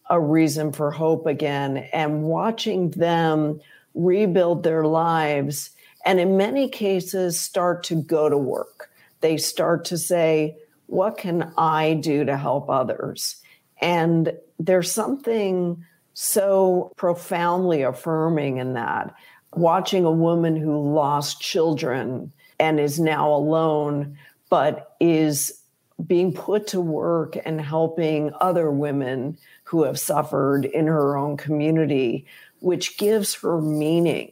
a 0.09 0.19
reason 0.19 0.71
for 0.71 0.91
hope 0.91 1.25
again. 1.25 1.77
And 1.91 2.23
watching 2.23 2.91
them 2.91 3.59
rebuild 3.97 4.63
their 4.63 4.85
lives 4.85 5.71
and 6.05 6.19
in 6.19 6.37
many 6.37 6.69
cases 6.69 7.39
start 7.39 7.83
to 7.83 8.01
go 8.01 8.29
to 8.29 8.37
work. 8.37 8.89
They 9.21 9.37
start 9.37 9.85
to 9.85 9.97
say 9.97 10.57
what 10.85 11.17
can 11.17 11.51
i 11.57 11.95
do 11.95 12.23
to 12.23 12.37
help 12.37 12.69
others? 12.69 13.41
And 13.81 14.31
there's 14.57 14.91
something 14.91 15.83
so 16.13 16.93
profoundly 16.95 17.81
affirming 17.81 18.57
in 18.57 18.73
that. 18.73 19.13
Watching 19.53 20.05
a 20.05 20.11
woman 20.11 20.55
who 20.55 20.93
lost 20.93 21.41
children 21.41 22.31
and 22.59 22.79
is 22.79 22.99
now 22.99 23.31
alone, 23.33 24.17
but 24.49 24.95
is 24.99 25.61
being 26.05 26.31
put 26.31 26.67
to 26.67 26.79
work 26.79 27.37
and 27.43 27.59
helping 27.59 28.31
other 28.39 28.71
women 28.71 29.37
who 29.63 29.83
have 29.83 29.99
suffered 29.99 30.65
in 30.65 30.87
her 30.87 31.17
own 31.17 31.37
community, 31.37 32.25
which 32.67 32.97
gives 32.97 33.33
her 33.35 33.61
meaning, 33.61 34.29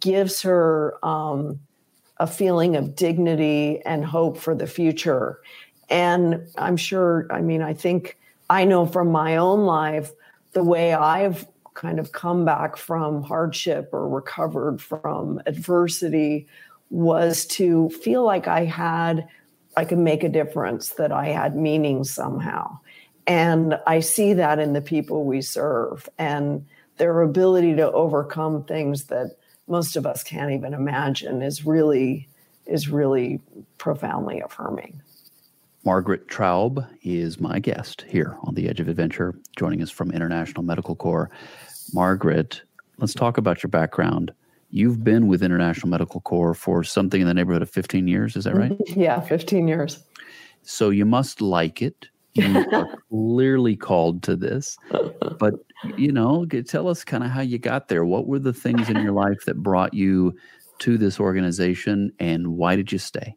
gives 0.00 0.40
her 0.40 0.96
um, 1.04 1.60
a 2.16 2.26
feeling 2.26 2.74
of 2.74 2.96
dignity 2.96 3.82
and 3.84 4.02
hope 4.02 4.38
for 4.38 4.54
the 4.54 4.66
future. 4.66 5.42
And 5.90 6.48
I'm 6.56 6.78
sure, 6.78 7.26
I 7.30 7.42
mean, 7.42 7.60
I 7.60 7.74
think 7.74 8.16
I 8.48 8.64
know 8.64 8.86
from 8.86 9.12
my 9.12 9.36
own 9.36 9.66
life 9.66 10.10
the 10.54 10.64
way 10.64 10.94
I've 10.94 11.46
kind 11.74 11.98
of 11.98 12.12
come 12.12 12.46
back 12.46 12.78
from 12.78 13.22
hardship 13.22 13.90
or 13.92 14.08
recovered 14.08 14.80
from 14.80 15.42
adversity 15.44 16.46
was 16.88 17.44
to 17.58 17.90
feel 17.90 18.24
like 18.24 18.48
I 18.48 18.64
had, 18.64 19.28
I 19.76 19.84
could 19.84 19.98
make 19.98 20.24
a 20.24 20.30
difference, 20.30 20.94
that 20.94 21.12
I 21.12 21.26
had 21.26 21.54
meaning 21.54 22.04
somehow. 22.04 22.78
And 23.26 23.78
I 23.86 24.00
see 24.00 24.32
that 24.32 24.58
in 24.60 24.72
the 24.72 24.80
people 24.80 25.24
we 25.24 25.42
serve 25.42 26.08
and 26.16 26.64
their 26.96 27.22
ability 27.22 27.76
to 27.76 27.90
overcome 27.92 28.64
things 28.64 29.04
that 29.04 29.36
most 29.68 29.96
of 29.96 30.06
us 30.06 30.22
can't 30.22 30.52
even 30.52 30.74
imagine 30.74 31.42
is 31.42 31.66
really 31.66 32.28
is 32.66 32.88
really 32.88 33.40
profoundly 33.78 34.40
affirming. 34.40 35.00
Margaret 35.84 36.26
Traub 36.26 36.84
is 37.02 37.38
my 37.38 37.60
guest 37.60 38.04
here 38.08 38.36
on 38.42 38.54
the 38.54 38.68
Edge 38.68 38.80
of 38.80 38.88
Adventure, 38.88 39.36
joining 39.56 39.82
us 39.82 39.90
from 39.90 40.10
International 40.10 40.64
Medical 40.64 40.96
Corps. 40.96 41.30
Margaret, 41.94 42.62
let's 42.98 43.14
talk 43.14 43.38
about 43.38 43.62
your 43.62 43.70
background. 43.70 44.32
You've 44.70 45.04
been 45.04 45.28
with 45.28 45.44
International 45.44 45.88
Medical 45.88 46.20
Corps 46.22 46.54
for 46.54 46.82
something 46.82 47.20
in 47.20 47.28
the 47.28 47.34
neighborhood 47.34 47.62
of 47.62 47.70
15 47.70 48.08
years, 48.08 48.34
is 48.34 48.44
that 48.44 48.56
right? 48.56 48.76
Yeah, 48.88 49.20
15 49.20 49.68
years. 49.68 50.02
So 50.62 50.90
you 50.90 51.04
must 51.04 51.40
like 51.40 51.80
it. 51.80 52.08
You 52.36 52.66
are 52.72 52.88
clearly 53.10 53.76
called 53.76 54.22
to 54.24 54.36
this. 54.36 54.76
But, 55.38 55.54
you 55.96 56.12
know, 56.12 56.46
tell 56.46 56.88
us 56.88 57.04
kind 57.04 57.24
of 57.24 57.30
how 57.30 57.42
you 57.42 57.58
got 57.58 57.88
there. 57.88 58.04
What 58.04 58.26
were 58.26 58.38
the 58.38 58.52
things 58.52 58.88
in 58.88 58.96
your 59.02 59.12
life 59.26 59.44
that 59.46 59.62
brought 59.62 59.94
you 59.94 60.36
to 60.80 60.98
this 60.98 61.18
organization 61.18 62.12
and 62.18 62.48
why 62.48 62.76
did 62.76 62.92
you 62.92 62.98
stay? 62.98 63.34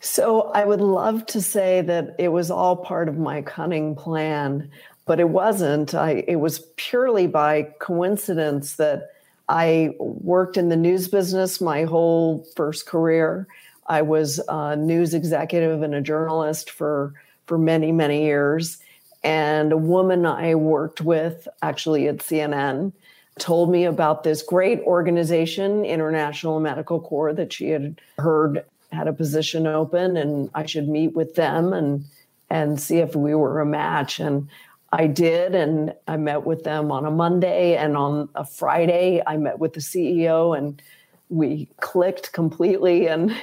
So 0.00 0.50
I 0.52 0.64
would 0.64 0.80
love 0.80 1.26
to 1.26 1.42
say 1.42 1.82
that 1.82 2.14
it 2.18 2.28
was 2.28 2.50
all 2.50 2.76
part 2.76 3.08
of 3.08 3.18
my 3.18 3.42
cunning 3.42 3.96
plan 3.96 4.70
but 5.08 5.18
it 5.18 5.30
wasn't. 5.30 5.94
I, 5.94 6.22
it 6.28 6.36
was 6.36 6.66
purely 6.76 7.26
by 7.26 7.62
coincidence 7.80 8.76
that 8.76 9.08
I 9.48 9.94
worked 9.98 10.58
in 10.58 10.68
the 10.68 10.76
news 10.76 11.08
business 11.08 11.62
my 11.62 11.84
whole 11.84 12.46
first 12.54 12.84
career. 12.86 13.48
I 13.86 14.02
was 14.02 14.38
a 14.50 14.76
news 14.76 15.14
executive 15.14 15.82
and 15.82 15.94
a 15.94 16.02
journalist 16.02 16.70
for 16.70 17.14
for 17.48 17.58
many 17.58 17.90
many 17.90 18.24
years. 18.24 18.78
And 19.24 19.72
a 19.72 19.76
woman 19.76 20.24
I 20.24 20.54
worked 20.54 21.00
with, 21.00 21.48
actually 21.60 22.06
at 22.06 22.18
CNN, 22.18 22.92
told 23.38 23.70
me 23.70 23.84
about 23.84 24.22
this 24.22 24.42
great 24.42 24.80
organization, 24.82 25.84
International 25.84 26.60
Medical 26.60 27.00
Corps, 27.00 27.32
that 27.32 27.52
she 27.52 27.70
had 27.70 28.00
heard 28.18 28.64
had 28.92 29.08
a 29.08 29.12
position 29.12 29.66
open, 29.66 30.16
and 30.16 30.50
I 30.54 30.66
should 30.66 30.88
meet 30.88 31.14
with 31.14 31.34
them 31.34 31.72
and 31.72 32.04
and 32.50 32.80
see 32.80 32.98
if 32.98 33.14
we 33.14 33.34
were 33.34 33.60
a 33.60 33.66
match. 33.66 34.20
And 34.20 34.48
I 34.90 35.06
did, 35.06 35.54
and 35.54 35.92
I 36.06 36.16
met 36.16 36.46
with 36.46 36.64
them 36.64 36.90
on 36.90 37.04
a 37.04 37.10
Monday, 37.10 37.76
and 37.76 37.96
on 37.96 38.28
a 38.34 38.44
Friday, 38.44 39.22
I 39.26 39.36
met 39.36 39.58
with 39.58 39.74
the 39.74 39.80
CEO, 39.80 40.56
and 40.56 40.80
we 41.28 41.68
clicked 41.80 42.32
completely, 42.32 43.06
and 43.06 43.34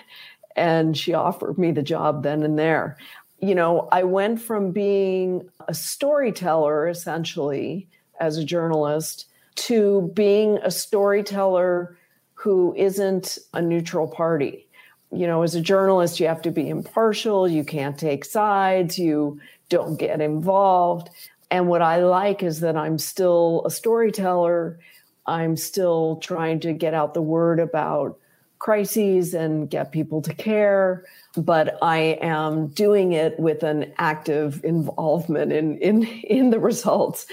and 0.55 0.97
she 0.97 1.13
offered 1.13 1.57
me 1.57 1.71
the 1.71 1.83
job 1.83 2.23
then 2.23 2.43
and 2.43 2.57
there. 2.57 2.97
You 3.39 3.55
know, 3.55 3.87
I 3.91 4.03
went 4.03 4.41
from 4.41 4.71
being 4.71 5.49
a 5.67 5.73
storyteller 5.73 6.87
essentially 6.87 7.87
as 8.19 8.37
a 8.37 8.45
journalist 8.45 9.27
to 9.55 10.11
being 10.13 10.57
a 10.63 10.71
storyteller 10.71 11.97
who 12.33 12.73
isn't 12.77 13.37
a 13.53 13.61
neutral 13.61 14.07
party. 14.07 14.67
You 15.11 15.27
know, 15.27 15.43
as 15.43 15.55
a 15.55 15.61
journalist, 15.61 16.19
you 16.19 16.27
have 16.27 16.41
to 16.43 16.51
be 16.51 16.69
impartial, 16.69 17.47
you 17.47 17.63
can't 17.63 17.97
take 17.97 18.25
sides, 18.25 18.97
you 18.97 19.39
don't 19.69 19.97
get 19.97 20.21
involved. 20.21 21.09
And 21.51 21.67
what 21.67 21.81
I 21.81 22.03
like 22.03 22.43
is 22.43 22.59
that 22.61 22.75
I'm 22.75 22.97
still 22.97 23.63
a 23.65 23.71
storyteller. 23.71 24.79
I'm 25.25 25.57
still 25.57 26.17
trying 26.17 26.59
to 26.61 26.73
get 26.73 26.93
out 26.93 27.13
the 27.13 27.21
word 27.21 27.59
about 27.59 28.19
crises 28.59 29.33
and 29.33 29.69
get 29.69 29.91
people 29.91 30.21
to 30.21 30.33
care 30.33 31.05
but 31.37 31.77
I 31.81 32.17
am 32.21 32.67
doing 32.67 33.13
it 33.13 33.39
with 33.39 33.63
an 33.63 33.93
active 33.97 34.63
involvement 34.63 35.51
in, 35.51 35.77
in, 35.79 36.03
in 36.03 36.49
the 36.49 36.59
results. 36.59 37.25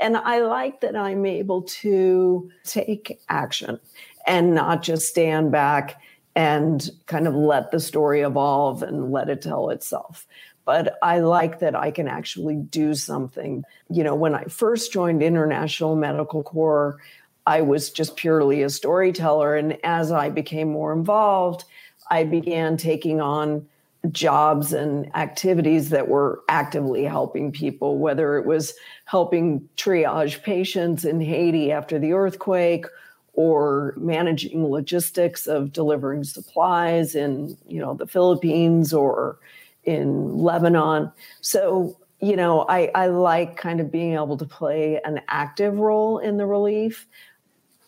And 0.00 0.16
I 0.16 0.40
like 0.40 0.80
that 0.80 0.96
I'm 0.96 1.24
able 1.26 1.62
to 1.62 2.50
take 2.64 3.20
action 3.28 3.78
and 4.26 4.54
not 4.54 4.82
just 4.82 5.08
stand 5.08 5.52
back 5.52 6.00
and 6.34 6.90
kind 7.06 7.28
of 7.28 7.34
let 7.34 7.70
the 7.70 7.80
story 7.80 8.20
evolve 8.22 8.82
and 8.82 9.12
let 9.12 9.28
it 9.28 9.42
tell 9.42 9.70
itself. 9.70 10.26
But 10.64 10.98
I 11.00 11.20
like 11.20 11.60
that 11.60 11.76
I 11.76 11.92
can 11.92 12.08
actually 12.08 12.56
do 12.56 12.94
something. 12.94 13.62
You 13.88 14.02
know, 14.02 14.16
when 14.16 14.34
I 14.34 14.44
first 14.44 14.92
joined 14.92 15.22
International 15.22 15.94
Medical 15.94 16.42
Corps, 16.42 16.98
I 17.46 17.60
was 17.60 17.90
just 17.90 18.16
purely 18.16 18.62
a 18.62 18.70
storyteller. 18.70 19.56
And 19.56 19.78
as 19.84 20.10
I 20.10 20.30
became 20.30 20.70
more 20.70 20.92
involved, 20.92 21.64
I 22.10 22.24
began 22.24 22.76
taking 22.76 23.20
on 23.20 23.66
jobs 24.12 24.72
and 24.72 25.14
activities 25.16 25.90
that 25.90 26.08
were 26.08 26.40
actively 26.48 27.04
helping 27.04 27.52
people, 27.52 27.98
whether 27.98 28.36
it 28.36 28.46
was 28.46 28.74
helping 29.04 29.68
triage 29.76 30.42
patients 30.42 31.04
in 31.04 31.20
Haiti 31.20 31.72
after 31.72 31.98
the 31.98 32.12
earthquake 32.12 32.86
or 33.32 33.94
managing 33.96 34.70
logistics 34.70 35.46
of 35.46 35.72
delivering 35.72 36.24
supplies 36.24 37.14
in 37.14 37.56
you 37.68 37.80
know 37.80 37.94
the 37.94 38.06
Philippines 38.06 38.92
or 38.92 39.38
in 39.84 40.38
Lebanon. 40.38 41.12
So 41.40 41.96
you 42.20 42.34
know, 42.34 42.64
I, 42.68 42.90
I 42.94 43.08
like 43.08 43.56
kind 43.56 43.78
of 43.78 43.92
being 43.92 44.14
able 44.14 44.38
to 44.38 44.46
play 44.46 45.00
an 45.04 45.20
active 45.28 45.78
role 45.78 46.18
in 46.18 46.38
the 46.38 46.46
relief. 46.46 47.06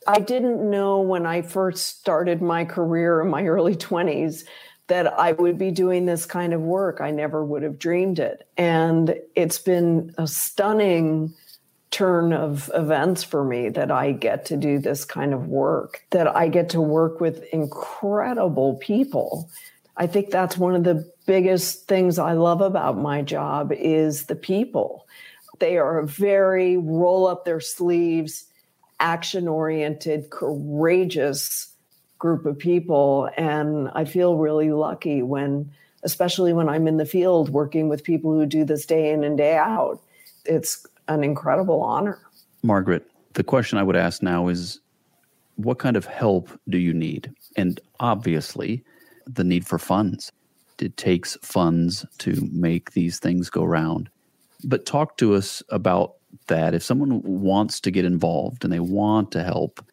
I 0.09 0.21
didn't 0.21 0.69
know 0.71 1.01
when 1.01 1.27
I 1.27 1.43
first 1.43 1.99
started 1.99 2.41
my 2.41 2.65
career 2.65 3.21
in 3.21 3.29
my 3.29 3.45
early 3.45 3.77
20s 3.77 4.45
that 4.87 5.07
I 5.07 5.33
would 5.33 5.59
be 5.59 5.71
doing 5.71 6.07
this 6.07 6.25
kind 6.25 6.55
of 6.55 6.63
work. 6.63 7.03
I 7.03 7.11
never 7.11 7.45
would 7.45 7.63
have 7.63 7.79
dreamed 7.79 8.19
it. 8.19 8.49
And 8.57 9.17
it's 9.37 9.59
been 9.59 10.15
a 10.17 10.27
stunning 10.27 11.35
turn 11.91 12.33
of 12.33 12.71
events 12.75 13.23
for 13.23 13.45
me 13.45 13.69
that 13.69 13.91
I 13.91 14.13
get 14.13 14.47
to 14.47 14.57
do 14.57 14.79
this 14.79 15.05
kind 15.05 15.35
of 15.35 15.49
work, 15.49 16.03
that 16.09 16.35
I 16.35 16.49
get 16.49 16.71
to 16.71 16.81
work 16.81 17.21
with 17.21 17.45
incredible 17.53 18.77
people. 18.77 19.51
I 19.95 20.07
think 20.07 20.31
that's 20.31 20.57
one 20.57 20.75
of 20.75 20.85
the 20.85 21.11
biggest 21.27 21.87
things 21.87 22.19
I 22.19 22.33
love 22.33 22.63
about 22.63 22.97
my 22.97 23.21
job 23.21 23.73
is 23.73 24.25
the 24.25 24.37
people. 24.37 25.07
They 25.59 25.77
are 25.77 26.03
very 26.03 26.79
roll 26.79 27.27
up 27.27 27.45
their 27.45 27.61
sleeves, 27.61 28.47
action 29.01 29.49
oriented, 29.49 30.31
courageous 30.31 31.73
group 32.19 32.47
of 32.47 32.59
people. 32.59 33.31
And 33.37 33.89
I 33.95 34.05
feel 34.05 34.37
really 34.37 34.73
lucky 34.73 35.23
when, 35.23 35.71
especially 36.03 36.53
when 36.53 36.69
I'm 36.69 36.89
in 36.89 36.97
the 36.97 37.07
field 37.07 37.49
working 37.49 37.89
with 37.89 38.05
people 38.05 38.33
who 38.33 38.47
do 38.47 38.65
this 38.65 38.87
day 38.87 39.13
in 39.13 39.25
and 39.25 39.39
day 39.39 39.57
out. 39.57 40.01
It's 40.45 40.87
an 41.07 41.23
incredible 41.23 41.81
honor. 41.83 42.19
Margaret, 42.63 43.07
the 43.35 43.45
question 43.45 43.79
I 43.79 43.83
would 43.83 43.97
ask 43.97 44.23
now 44.23 44.49
is 44.49 44.81
what 45.57 45.79
kind 45.79 45.97
of 45.97 46.07
help 46.07 46.51
do 46.69 46.79
you 46.79 46.93
need? 46.93 47.33
And 47.57 47.81
obviously, 48.01 48.85
the 49.27 49.45
need 49.45 49.67
for 49.67 49.79
funds. 49.79 50.33
It 50.81 50.97
takes 50.97 51.37
funds 51.43 52.07
to 52.19 52.49
make 52.53 52.93
these 52.93 53.19
things 53.19 53.51
go 53.51 53.65
round. 53.65 54.09
But 54.65 54.87
talk 54.87 55.17
to 55.19 55.35
us 55.35 55.63
about 55.71 56.15
that 56.47 56.75
if 56.75 56.83
someone 56.83 57.21
wants 57.23 57.81
to 57.81 57.91
get 57.91 58.05
involved 58.05 58.65
and 58.65 58.73
they 58.73 58.81
want 58.81 59.33
to 59.33 59.43
help, 59.43 59.85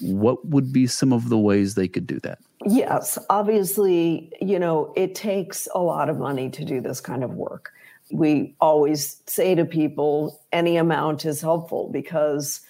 what 0.00 0.44
would 0.46 0.72
be 0.72 0.86
some 0.86 1.12
of 1.12 1.28
the 1.28 1.38
ways 1.38 1.74
they 1.74 1.88
could 1.88 2.06
do 2.06 2.18
that? 2.20 2.38
Yes, 2.66 3.18
obviously, 3.30 4.32
you 4.40 4.58
know, 4.58 4.92
it 4.96 5.14
takes 5.14 5.68
a 5.74 5.80
lot 5.80 6.10
of 6.10 6.18
money 6.18 6.50
to 6.50 6.64
do 6.64 6.80
this 6.80 7.00
kind 7.00 7.24
of 7.24 7.32
work. 7.32 7.72
We 8.10 8.54
always 8.60 9.22
say 9.26 9.54
to 9.54 9.64
people 9.64 10.40
any 10.52 10.76
amount 10.76 11.24
is 11.24 11.40
helpful 11.40 11.88
because 11.92 12.60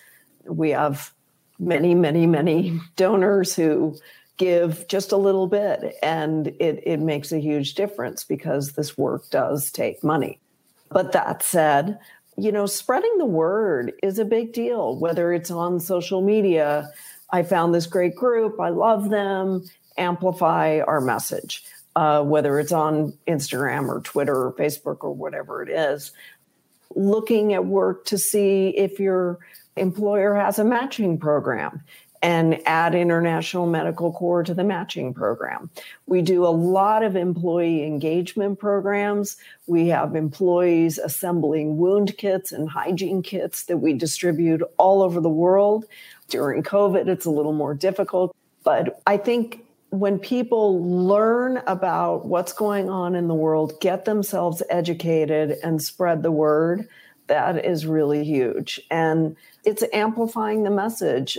we 0.45 0.71
have 0.71 1.12
many, 1.59 1.95
many, 1.95 2.27
many 2.27 2.81
donors 2.97 3.55
who 3.55 3.97
give 4.37 4.87
just 4.88 5.12
a 5.12 5.16
little 5.16 5.47
bit 5.47 5.97
and 6.03 6.49
it, 6.59 6.83
it 6.87 7.01
makes 7.01 7.31
a 7.33 7.38
huge 7.38 7.75
difference 7.75 8.25
because 8.25 8.73
this 8.73 8.97
work 8.97 9.29
does 9.31 9.71
take 9.71 10.03
money. 10.03 10.40
But 10.90 11.12
that 11.12 11.43
said, 11.43 11.99
you 12.42 12.53
know, 12.53 12.66
spreading 12.66 13.18
the 13.18 13.26
word 13.26 13.92
is 14.03 14.18
a 14.18 14.24
big 14.24 14.53
deal, 14.53 14.98
whether 14.98 15.33
it's 15.33 15.50
on 15.50 15.81
social 15.81 16.22
media. 16.22 16.90
I 17.31 17.42
found 17.42 17.74
this 17.74 17.87
great 17.87 18.16
group, 18.16 18.59
I 18.61 18.70
love 18.70 19.11
them, 19.11 19.64
amplify 19.96 20.81
our 20.81 21.00
message, 21.00 21.64
uh, 21.96 22.22
whether 22.22 22.59
it's 22.59 22.72
on 22.72 23.12
Instagram 23.29 23.88
or 23.88 24.00
Twitter 24.00 24.46
or 24.46 24.53
Facebook 24.53 24.98
or 25.00 25.12
whatever 25.12 25.62
it 25.62 25.68
is. 25.68 26.12
Looking 26.96 27.53
at 27.53 27.66
work 27.66 28.05
to 28.07 28.18
see 28.18 28.70
if 28.70 28.98
your 28.98 29.38
employer 29.76 30.35
has 30.35 30.59
a 30.59 30.64
matching 30.64 31.18
program 31.18 31.83
and 32.23 32.61
add 32.67 32.95
International 32.95 33.67
Medical 33.67 34.13
Corps 34.13 34.43
to 34.43 34.53
the 34.53 34.65
matching 34.65 35.15
program. 35.15 35.71
We 36.07 36.21
do 36.21 36.45
a 36.45 36.49
lot 36.49 37.03
of 37.03 37.17
employee 37.17 37.85
engagement 37.85 38.59
programs. 38.59 39.37
We 39.67 39.89
have 39.89 40.15
employees 40.15 40.99
assembling 40.99 41.79
wound 41.79 42.17
kits 42.19 42.53
and 42.53 42.69
hygiene 42.69 43.23
kits 43.23 43.65
that 43.65 43.79
we 43.79 43.95
distribute 43.95 44.63
all 44.77 45.03
over 45.03 45.21
the 45.21 45.31
world. 45.31 45.87
During 46.29 46.63
COVID, 46.63 47.09
it's 47.09 47.25
a 47.25 47.31
little 47.31 47.55
more 47.55 47.75
difficult, 47.75 48.37
but 48.65 49.01
I 49.07 49.17
think 49.17 49.65
when 49.91 50.19
people 50.19 50.85
learn 50.85 51.63
about 51.67 52.27
what's 52.27 52.53
going 52.53 52.89
on 52.89 53.17
in 53.17 53.27
the 53.27 53.35
world, 53.35 53.81
get 53.81 54.05
themselves 54.05 54.63
educated, 54.71 55.57
and 55.65 55.83
spread 55.83 56.23
the 56.23 56.31
word, 56.31 56.89
that 57.27 57.65
is 57.65 57.87
really 57.87 58.25
huge. 58.25 58.81
And 58.91 59.37
it's 59.65 59.83
amplifying 59.93 60.63
the 60.63 60.71
message. 60.71 61.39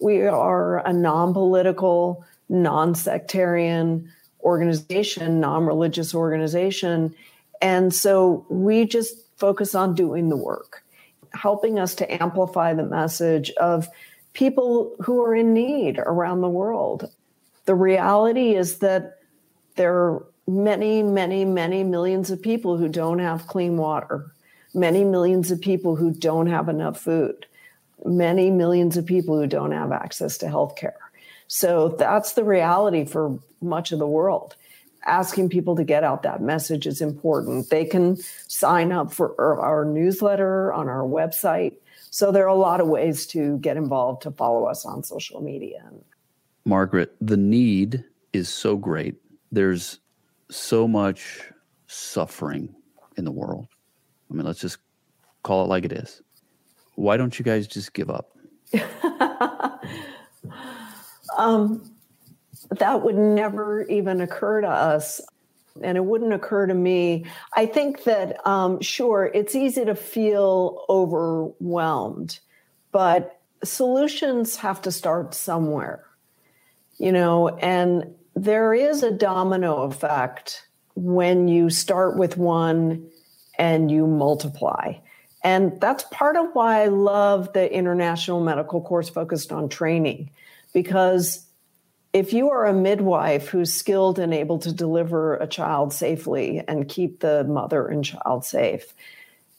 We 0.00 0.22
are 0.22 0.78
a 0.86 0.92
non 0.92 1.32
political, 1.32 2.24
non 2.48 2.94
sectarian 2.94 4.12
organization, 4.42 5.40
non 5.40 5.66
religious 5.66 6.14
organization. 6.14 7.14
And 7.62 7.94
so 7.94 8.44
we 8.48 8.84
just 8.84 9.16
focus 9.36 9.74
on 9.74 9.94
doing 9.94 10.28
the 10.28 10.36
work, 10.36 10.84
helping 11.32 11.78
us 11.78 11.94
to 11.96 12.22
amplify 12.22 12.74
the 12.74 12.84
message 12.84 13.50
of 13.52 13.88
people 14.32 14.94
who 15.00 15.22
are 15.22 15.34
in 15.34 15.54
need 15.54 15.98
around 15.98 16.40
the 16.40 16.48
world. 16.48 17.10
The 17.64 17.74
reality 17.74 18.54
is 18.54 18.78
that 18.80 19.18
there 19.76 19.94
are 19.94 20.26
many, 20.46 21.02
many, 21.02 21.44
many 21.44 21.82
millions 21.84 22.30
of 22.30 22.42
people 22.42 22.76
who 22.76 22.88
don't 22.88 23.20
have 23.20 23.46
clean 23.46 23.76
water, 23.76 24.32
many 24.74 25.04
millions 25.04 25.50
of 25.50 25.60
people 25.60 25.96
who 25.96 26.12
don't 26.12 26.48
have 26.48 26.68
enough 26.68 27.00
food 27.00 27.46
many 28.04 28.50
millions 28.50 28.96
of 28.96 29.06
people 29.06 29.38
who 29.38 29.46
don't 29.46 29.72
have 29.72 29.92
access 29.92 30.38
to 30.38 30.48
health 30.48 30.76
care. 30.76 30.98
So 31.46 31.88
that's 31.98 32.32
the 32.32 32.44
reality 32.44 33.04
for 33.04 33.38
much 33.60 33.92
of 33.92 33.98
the 33.98 34.06
world. 34.06 34.56
Asking 35.06 35.48
people 35.48 35.76
to 35.76 35.84
get 35.84 36.02
out 36.02 36.22
that 36.22 36.40
message 36.40 36.86
is 36.86 37.00
important. 37.00 37.68
They 37.68 37.84
can 37.84 38.16
sign 38.48 38.92
up 38.92 39.12
for 39.12 39.60
our 39.60 39.84
newsletter 39.84 40.72
on 40.72 40.88
our 40.88 41.02
website. 41.02 41.74
So 42.10 42.32
there 42.32 42.44
are 42.44 42.48
a 42.48 42.54
lot 42.54 42.80
of 42.80 42.88
ways 42.88 43.26
to 43.28 43.58
get 43.58 43.76
involved 43.76 44.22
to 44.22 44.30
follow 44.30 44.64
us 44.64 44.86
on 44.86 45.02
social 45.02 45.42
media. 45.42 45.82
Margaret, 46.64 47.14
the 47.20 47.36
need 47.36 48.04
is 48.32 48.48
so 48.48 48.76
great. 48.76 49.16
There's 49.52 49.98
so 50.50 50.88
much 50.88 51.42
suffering 51.86 52.74
in 53.16 53.24
the 53.24 53.32
world. 53.32 53.66
I 54.30 54.34
mean, 54.34 54.46
let's 54.46 54.60
just 54.60 54.78
call 55.42 55.64
it 55.64 55.68
like 55.68 55.84
it 55.84 55.92
is 55.92 56.22
why 56.94 57.16
don't 57.16 57.38
you 57.38 57.44
guys 57.44 57.66
just 57.66 57.92
give 57.92 58.10
up? 58.10 58.36
um, 61.36 61.90
that 62.70 63.02
would 63.02 63.16
never 63.16 63.84
even 63.84 64.20
occur 64.20 64.60
to 64.60 64.68
us. 64.68 65.20
And 65.82 65.96
it 65.96 66.04
wouldn't 66.04 66.32
occur 66.32 66.66
to 66.66 66.74
me. 66.74 67.26
I 67.56 67.66
think 67.66 68.04
that, 68.04 68.46
um, 68.46 68.80
sure, 68.80 69.30
it's 69.34 69.56
easy 69.56 69.84
to 69.84 69.96
feel 69.96 70.84
overwhelmed, 70.88 72.38
but 72.92 73.40
solutions 73.64 74.56
have 74.56 74.82
to 74.82 74.92
start 74.92 75.34
somewhere, 75.34 76.04
you 76.98 77.10
know, 77.10 77.48
and 77.48 78.14
there 78.36 78.72
is 78.72 79.02
a 79.02 79.10
domino 79.10 79.82
effect 79.82 80.68
when 80.94 81.48
you 81.48 81.70
start 81.70 82.16
with 82.16 82.36
one 82.36 83.10
and 83.58 83.90
you 83.90 84.06
multiply. 84.06 84.94
And 85.44 85.78
that's 85.78 86.04
part 86.10 86.36
of 86.36 86.46
why 86.54 86.82
I 86.82 86.86
love 86.86 87.52
the 87.52 87.72
International 87.72 88.42
Medical 88.42 88.80
Corps 88.80 89.10
focused 89.10 89.52
on 89.52 89.68
training, 89.68 90.30
because 90.72 91.46
if 92.14 92.32
you 92.32 92.50
are 92.50 92.64
a 92.64 92.72
midwife 92.72 93.48
who's 93.48 93.72
skilled 93.72 94.18
and 94.18 94.32
able 94.32 94.58
to 94.60 94.72
deliver 94.72 95.36
a 95.36 95.46
child 95.46 95.92
safely 95.92 96.62
and 96.66 96.88
keep 96.88 97.20
the 97.20 97.44
mother 97.44 97.86
and 97.86 98.04
child 98.04 98.44
safe, 98.44 98.94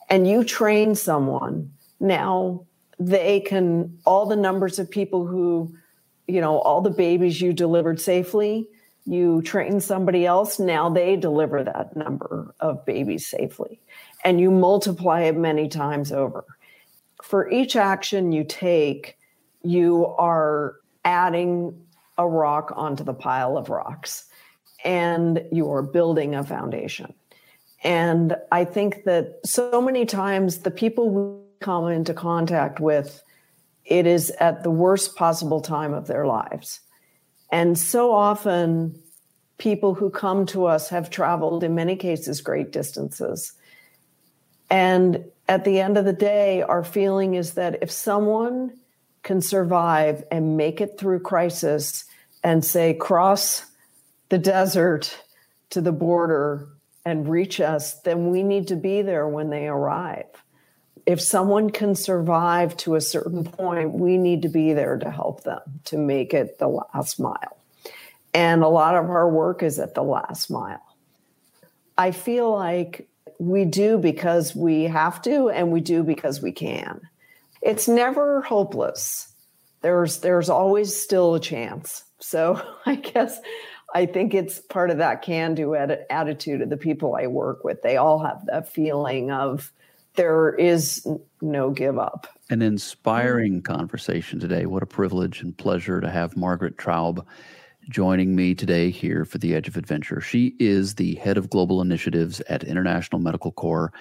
and 0.10 0.28
you 0.28 0.44
train 0.44 0.96
someone, 0.96 1.72
now 2.00 2.66
they 3.00 3.42
can, 3.42 4.00
all 4.06 4.26
the 4.26 4.36
numbers 4.36 4.80
of 4.80 4.90
people 4.90 5.28
who, 5.28 5.76
you 6.28 6.42
know, 6.42 6.58
all 6.60 6.82
the 6.82 6.90
babies 6.90 7.42
you 7.42 7.54
delivered 7.54 8.02
safely, 8.02 8.68
you 9.06 9.42
train 9.44 9.80
somebody 9.80 10.26
else, 10.26 10.58
now 10.58 10.90
they 10.90 11.16
deliver 11.16 11.64
that 11.64 11.96
number 11.96 12.56
of 12.60 12.84
babies 12.86 13.28
safely 13.28 13.80
and 14.26 14.42
you 14.42 14.50
multiply 14.50 15.22
it 15.22 15.38
many 15.38 15.70
times 15.70 16.12
over. 16.12 16.44
For 17.22 17.50
each 17.50 17.76
action 17.76 18.32
you 18.32 18.44
take, 18.44 19.18
you 19.64 20.08
are 20.18 20.78
adding 21.06 21.80
a 22.18 22.28
rock 22.28 22.74
onto 22.76 23.04
the 23.04 23.14
pile 23.14 23.56
of 23.56 23.70
rocks 23.70 24.26
and 24.84 25.44
you're 25.52 25.84
building 25.84 26.34
a 26.36 26.44
foundation. 26.44 27.14
And 27.84 28.36
I 28.52 28.66
think 28.66 29.04
that 29.04 29.40
so 29.46 29.80
many 29.80 30.06
times 30.06 30.60
the 30.60 30.72
people 30.72 31.10
we 31.10 31.42
come 31.60 31.88
into 31.88 32.14
contact 32.14 32.80
with, 32.80 33.22
it 33.86 34.08
is 34.08 34.32
at 34.40 34.64
the 34.64 34.72
worst 34.72 35.16
possible 35.16 35.62
time 35.62 35.94
of 35.94 36.08
their 36.08 36.26
lives. 36.26 36.80
And 37.52 37.78
so 37.78 38.12
often, 38.12 39.00
people 39.60 39.94
who 39.94 40.10
come 40.10 40.48
to 40.48 40.66
us 40.66 40.90
have 40.90 41.12
traveled, 41.12 41.64
in 41.64 41.76
many 41.76 41.96
cases, 41.96 42.42
great 42.42 42.72
distances. 42.72 43.54
And 44.70 45.26
at 45.48 45.64
the 45.64 45.80
end 45.80 45.98
of 45.98 46.06
the 46.06 46.14
day, 46.14 46.62
our 46.62 46.84
feeling 46.84 47.36
is 47.36 47.54
that 47.54 47.82
if 47.82 47.92
someone 47.92 48.74
can 49.24 49.42
survive 49.42 50.24
and 50.32 50.58
make 50.58 50.82
it 50.82 50.98
through 50.98 51.20
crisis 51.20 52.06
and 52.44 52.64
say, 52.64 52.94
cross 52.94 53.66
the 54.30 54.38
desert 54.38 55.18
to 55.72 55.82
the 55.82 55.92
border 55.92 56.68
and 57.06 57.30
reach 57.30 57.60
us, 57.60 57.96
then 58.02 58.30
we 58.30 58.44
need 58.44 58.68
to 58.68 58.76
be 58.76 59.02
there 59.02 59.28
when 59.28 59.50
they 59.50 59.68
arrive. 59.68 60.26
If 61.06 61.22
someone 61.22 61.70
can 61.70 61.94
survive 61.94 62.76
to 62.78 62.96
a 62.96 63.02
certain 63.02 63.44
point, 63.44 63.94
we 63.94 64.18
need 64.18 64.42
to 64.42 64.50
be 64.50 64.74
there 64.74 64.98
to 64.98 65.12
help 65.12 65.44
them 65.44 65.62
to 65.86 65.98
make 65.98 66.34
it 66.34 66.58
the 66.58 66.68
last 66.68 67.20
mile. 67.20 67.58
And 68.34 68.64
a 68.64 68.68
lot 68.68 68.96
of 68.96 69.10
our 69.10 69.30
work 69.30 69.62
is 69.62 69.80
at 69.80 69.94
the 69.94 70.04
last 70.04 70.50
mile. 70.50 70.82
I 71.98 72.12
feel 72.12 72.52
like 72.52 73.08
we 73.40 73.66
do 73.66 73.98
because 73.98 74.56
we 74.56 74.84
have 74.84 75.22
to 75.24 75.50
and 75.50 75.72
we 75.72 75.82
do 75.82 76.04
because 76.04 76.42
we 76.42 76.52
can. 76.52 77.02
It's 77.62 77.88
never 77.88 78.42
hopeless. 78.42 79.34
There's 79.82 80.20
there's 80.20 80.50
always 80.50 80.96
still 80.96 81.36
a 81.36 81.40
chance. 81.40 82.04
So 82.20 82.62
I 82.86 82.96
guess 82.96 83.40
I 83.94 84.06
think 84.06 84.34
it's 84.34 84.60
part 84.60 84.90
of 84.90 84.98
that 84.98 85.22
can 85.22 85.56
do 85.56 85.76
attitude 85.76 86.62
of 86.62 86.70
the 86.70 86.78
people 86.78 87.16
I 87.16 87.28
work 87.28 87.64
with. 87.64 87.82
They 87.82 87.98
all 87.98 88.20
have 88.20 88.46
that 88.48 88.72
feeling 88.72 89.32
of 89.32 89.72
there 90.16 90.54
is 90.56 91.06
no 91.42 91.70
give 91.72 91.98
up. 91.98 92.28
An 92.50 92.62
inspiring 92.62 93.62
conversation 93.62 94.40
today. 94.40 94.66
What 94.66 94.84
a 94.84 94.88
privilege 94.88 95.42
and 95.42 95.58
pleasure 95.58 96.02
to 96.02 96.10
have 96.10 96.38
Margaret 96.38 96.78
Traub 96.78 97.26
joining 97.90 98.36
me 98.36 98.56
today 98.56 98.90
here 98.90 99.26
for 99.26 99.38
the 99.38 99.54
Edge 99.54 99.68
of 99.68 99.78
Adventure. 99.78 100.22
She 100.22 100.56
is 100.60 100.96
the 100.96 101.16
head 101.16 101.38
of 101.38 101.50
global 101.50 101.82
initiatives 101.82 102.40
at 102.42 102.64
International 102.64 103.22
Medical 103.22 103.52
Corps. 103.52 103.92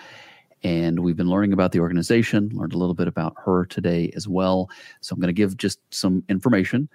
And 0.63 1.01
we've 1.01 1.17
been 1.17 1.29
learning 1.29 1.53
about 1.53 1.73
the 1.73 1.81
organization, 1.81 2.51
learned 2.55 2.73
a 2.73 2.79
little 2.79 2.95
bit 2.95 3.09
about 3.09 3.35
her 3.45 3.67
today 3.67 4.11
as 4.17 4.27
well. 4.27 4.71
So 5.03 5.13
I'm 5.13 5.21
going 5.21 5.29
to 5.29 5.35
give 5.35 5.57
just 5.57 5.81
some 5.91 6.25
information 6.29 6.89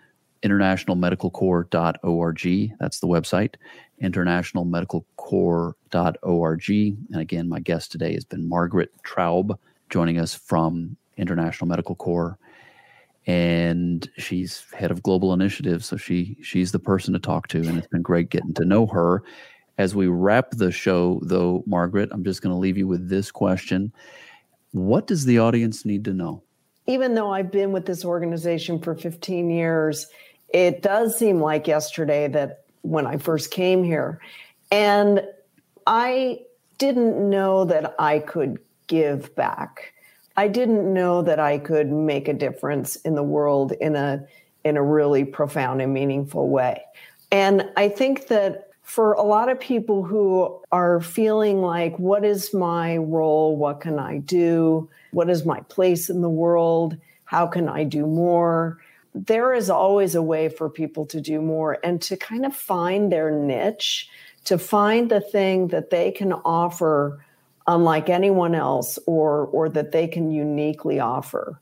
internationalmedicalcorps.org. 0.44 2.72
That's 2.80 3.00
the 3.02 3.08
website, 3.08 3.56
internationalmedicalcorps.org. 4.02 6.70
And 6.70 7.22
again, 7.22 7.50
my 7.50 7.60
guest 7.60 7.92
today 7.92 8.14
has 8.14 8.24
been 8.24 8.48
Margaret 8.48 8.94
Traub, 9.04 9.60
joining 9.90 10.18
us 10.18 10.34
from 10.34 10.96
International 11.18 11.68
Medical 11.68 11.96
Corps 11.96 12.38
and 13.28 14.10
she's 14.18 14.66
head 14.74 14.92
of 14.92 15.04
global 15.04 15.34
initiatives 15.34 15.86
so 15.86 15.98
she 15.98 16.38
she's 16.42 16.72
the 16.72 16.80
person 16.80 17.14
to 17.14 17.20
talk 17.20 17.48
to 17.48 17.60
and 17.60 17.78
it's 17.78 17.88
been 17.88 18.02
great 18.02 18.30
getting 18.30 18.54
to 18.54 18.66
know 18.66 18.86
her. 18.88 19.24
As 19.78 19.96
we 19.96 20.08
wrap 20.08 20.52
the 20.52 20.72
show 20.72 21.20
though 21.24 21.64
margaret 21.66 22.10
i'm 22.12 22.24
just 22.24 22.42
going 22.42 22.54
to 22.54 22.60
leave 22.60 22.78
you 22.78 22.88
with 22.88 23.10
this 23.10 23.32
question. 23.32 23.92
What 24.72 25.08
does 25.08 25.26
the 25.26 25.40
audience 25.40 25.86
need 25.86 26.06
to 26.06 26.14
know? 26.14 26.44
Even 26.88 27.14
though 27.16 27.32
i've 27.32 27.52
been 27.52 27.72
with 27.72 27.86
this 27.86 28.04
organization 28.06 28.80
for 28.80 28.96
15 28.96 29.50
years 29.50 30.08
it 30.50 30.82
does 30.82 31.18
seem 31.18 31.40
like 31.40 31.68
yesterday 31.68 32.28
that 32.28 32.64
when 32.82 33.06
i 33.06 33.18
first 33.18 33.52
came 33.52 33.84
here 33.84 34.20
and 34.72 35.22
i 35.86 36.40
didn't 36.78 37.30
know 37.30 37.66
that 37.66 37.94
i 38.00 38.20
could 38.20 38.58
give 38.88 39.36
back 39.36 39.94
I 40.38 40.48
didn't 40.48 40.94
know 40.94 41.22
that 41.22 41.40
I 41.40 41.58
could 41.58 41.92
make 41.92 42.28
a 42.28 42.34
difference 42.34 42.96
in 42.98 43.16
the 43.16 43.24
world 43.24 43.72
in 43.74 43.96
a 43.96 44.26
in 44.64 44.78
a 44.78 44.84
really 44.84 45.24
profound 45.24 45.82
and 45.82 45.94
meaningful 45.94 46.50
way. 46.50 46.84
And 47.32 47.70
I 47.78 47.90
think 47.90 48.28
that 48.28 48.70
for 48.84 49.14
a 49.14 49.22
lot 49.22 49.50
of 49.50 49.60
people 49.60 50.04
who 50.04 50.60
are 50.72 51.00
feeling 51.00 51.62
like 51.62 51.98
what 52.00 52.26
is 52.26 52.54
my 52.54 52.98
role? 52.98 53.56
What 53.56 53.82
can 53.82 54.00
I 54.00 54.18
do? 54.18 54.90
What 55.12 55.30
is 55.30 55.46
my 55.46 55.62
place 55.62 56.10
in 56.10 56.22
the 56.22 56.30
world? 56.30 56.98
How 57.26 57.46
can 57.46 57.70
I 57.70 57.84
do 57.84 58.08
more? 58.08 58.80
There 59.14 59.54
is 59.54 59.70
always 59.70 60.16
a 60.16 60.22
way 60.22 60.50
for 60.50 60.70
people 60.70 61.06
to 61.08 61.22
do 61.22 61.42
more 61.42 61.78
and 61.84 62.02
to 62.04 62.18
kind 62.18 62.46
of 62.46 62.56
find 62.56 63.12
their 63.12 63.30
niche, 63.30 64.10
to 64.46 64.58
find 64.58 65.10
the 65.10 65.22
thing 65.22 65.68
that 65.68 65.90
they 65.92 66.12
can 66.12 66.34
offer 66.34 67.24
unlike 67.70 68.10
anyone 68.10 68.56
else 68.56 69.00
or 69.06 69.46
or 69.48 69.70
that 69.70 69.94
they 69.94 70.08
can 70.08 70.32
uniquely 70.32 71.00
offer. 71.00 71.60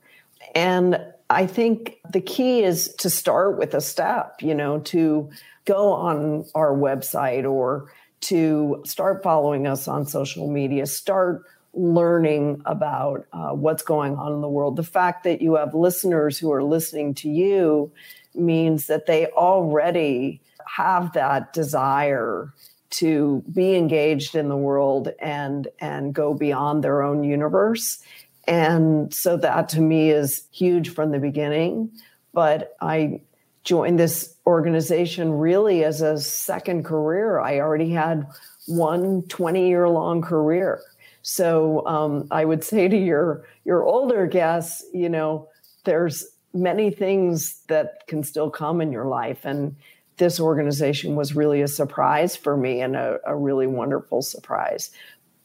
And 0.54 1.00
i 1.30 1.46
think 1.46 1.98
the 2.10 2.22
key 2.22 2.62
is 2.62 2.94
to 2.94 3.10
start 3.10 3.58
with 3.58 3.74
a 3.74 3.82
step 3.82 4.40
you 4.40 4.54
know 4.54 4.78
to 4.80 5.28
go 5.66 5.92
on 5.92 6.42
our 6.54 6.74
website 6.74 7.44
or 7.44 7.92
to 8.20 8.82
start 8.86 9.22
following 9.22 9.66
us 9.66 9.86
on 9.86 10.06
social 10.06 10.50
media 10.50 10.86
start 10.86 11.44
learning 11.74 12.60
about 12.66 13.26
uh, 13.32 13.50
what's 13.50 13.82
going 13.82 14.16
on 14.16 14.32
in 14.32 14.40
the 14.40 14.48
world. 14.48 14.76
The 14.76 14.82
fact 14.82 15.24
that 15.24 15.40
you 15.40 15.54
have 15.56 15.74
listeners 15.74 16.38
who 16.38 16.52
are 16.52 16.62
listening 16.62 17.14
to 17.14 17.28
you 17.28 17.92
means 18.34 18.86
that 18.86 19.06
they 19.06 19.26
already 19.26 20.40
have 20.66 21.12
that 21.12 21.52
desire 21.52 22.52
to 22.90 23.42
be 23.52 23.74
engaged 23.74 24.34
in 24.34 24.48
the 24.48 24.56
world 24.56 25.08
and 25.20 25.68
and 25.80 26.14
go 26.14 26.34
beyond 26.34 26.82
their 26.82 27.02
own 27.02 27.24
universe. 27.24 28.02
And 28.46 29.12
so 29.12 29.36
that 29.36 29.68
to 29.70 29.80
me 29.80 30.10
is 30.10 30.46
huge 30.52 30.90
from 30.90 31.10
the 31.10 31.18
beginning. 31.18 31.90
But 32.32 32.76
i 32.80 33.20
joined 33.64 33.98
this 33.98 34.34
organization 34.46 35.30
really 35.32 35.84
as 35.84 36.00
a 36.00 36.18
second 36.18 36.84
career. 36.84 37.38
I 37.38 37.58
already 37.58 37.90
had 37.90 38.26
one 38.66 39.22
20 39.22 39.68
year 39.68 39.88
long 39.88 40.22
career. 40.22 40.80
So 41.22 41.86
um, 41.86 42.28
i 42.30 42.44
would 42.44 42.64
say 42.64 42.88
to 42.88 42.96
your 42.96 43.44
your 43.64 43.84
older 43.84 44.26
guests 44.26 44.84
you 44.94 45.08
know 45.08 45.48
there's 45.84 46.26
many 46.54 46.90
things 46.90 47.62
that 47.68 48.06
can 48.06 48.22
still 48.22 48.50
come 48.50 48.80
in 48.80 48.92
your 48.92 49.06
life. 49.06 49.44
And 49.44 49.76
this 50.18 50.38
organization 50.40 51.16
was 51.16 51.34
really 51.34 51.62
a 51.62 51.68
surprise 51.68 52.36
for 52.36 52.56
me 52.56 52.80
and 52.80 52.96
a, 52.96 53.18
a 53.26 53.36
really 53.36 53.66
wonderful 53.66 54.22
surprise. 54.22 54.90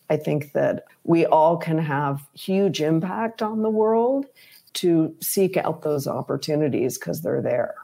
I 0.10 0.18
think 0.18 0.52
that 0.54 0.86
we 1.04 1.26
all 1.26 1.58
can 1.58 1.78
have 1.78 2.28
huge 2.34 2.82
impact 2.82 3.42
on 3.42 3.62
the 3.62 3.70
world 3.70 4.26
to 4.74 5.16
seek 5.22 5.56
out 5.58 5.82
those 5.82 6.08
opportunities 6.08 6.98
because 6.98 7.22
they're 7.22 7.42
there. 7.42 7.76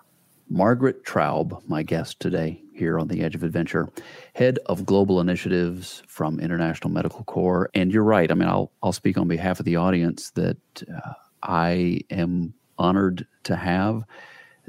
Margaret 0.50 1.06
Traub, 1.06 1.62
my 1.68 1.84
guest 1.84 2.20
today 2.20 2.62
here 2.74 3.00
on 3.00 3.08
the 3.08 3.22
Edge 3.22 3.36
of 3.36 3.44
Adventure, 3.44 3.88
head 4.34 4.58
of 4.66 4.86
global 4.86 5.20
initiatives 5.22 6.02
from 6.08 6.40
International 6.40 6.90
Medical 6.90 7.24
Corps. 7.26 7.70
And 7.76 7.94
you're 7.94 8.04
right. 8.04 8.32
I 8.32 8.34
mean, 8.34 8.50
I'll 8.50 8.72
I'll 8.82 8.92
speak 8.92 9.18
on 9.18 9.28
behalf 9.28 9.60
of 9.60 9.66
the 9.66 9.76
audience 9.76 10.32
that 10.32 10.58
uh, 10.82 11.14
I 11.44 12.02
am 12.10 12.56
honored 12.80 13.28
to 13.44 13.56
have 13.56 14.04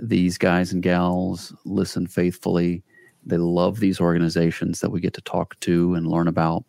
these 0.02 0.38
guys 0.38 0.72
and 0.72 0.82
gals 0.82 1.54
listen 1.64 2.06
faithfully. 2.06 2.82
They 3.24 3.36
love 3.36 3.80
these 3.80 4.00
organizations 4.00 4.80
that 4.80 4.90
we 4.90 5.00
get 5.00 5.14
to 5.14 5.20
talk 5.20 5.58
to 5.60 5.94
and 5.94 6.06
learn 6.06 6.28
about. 6.28 6.64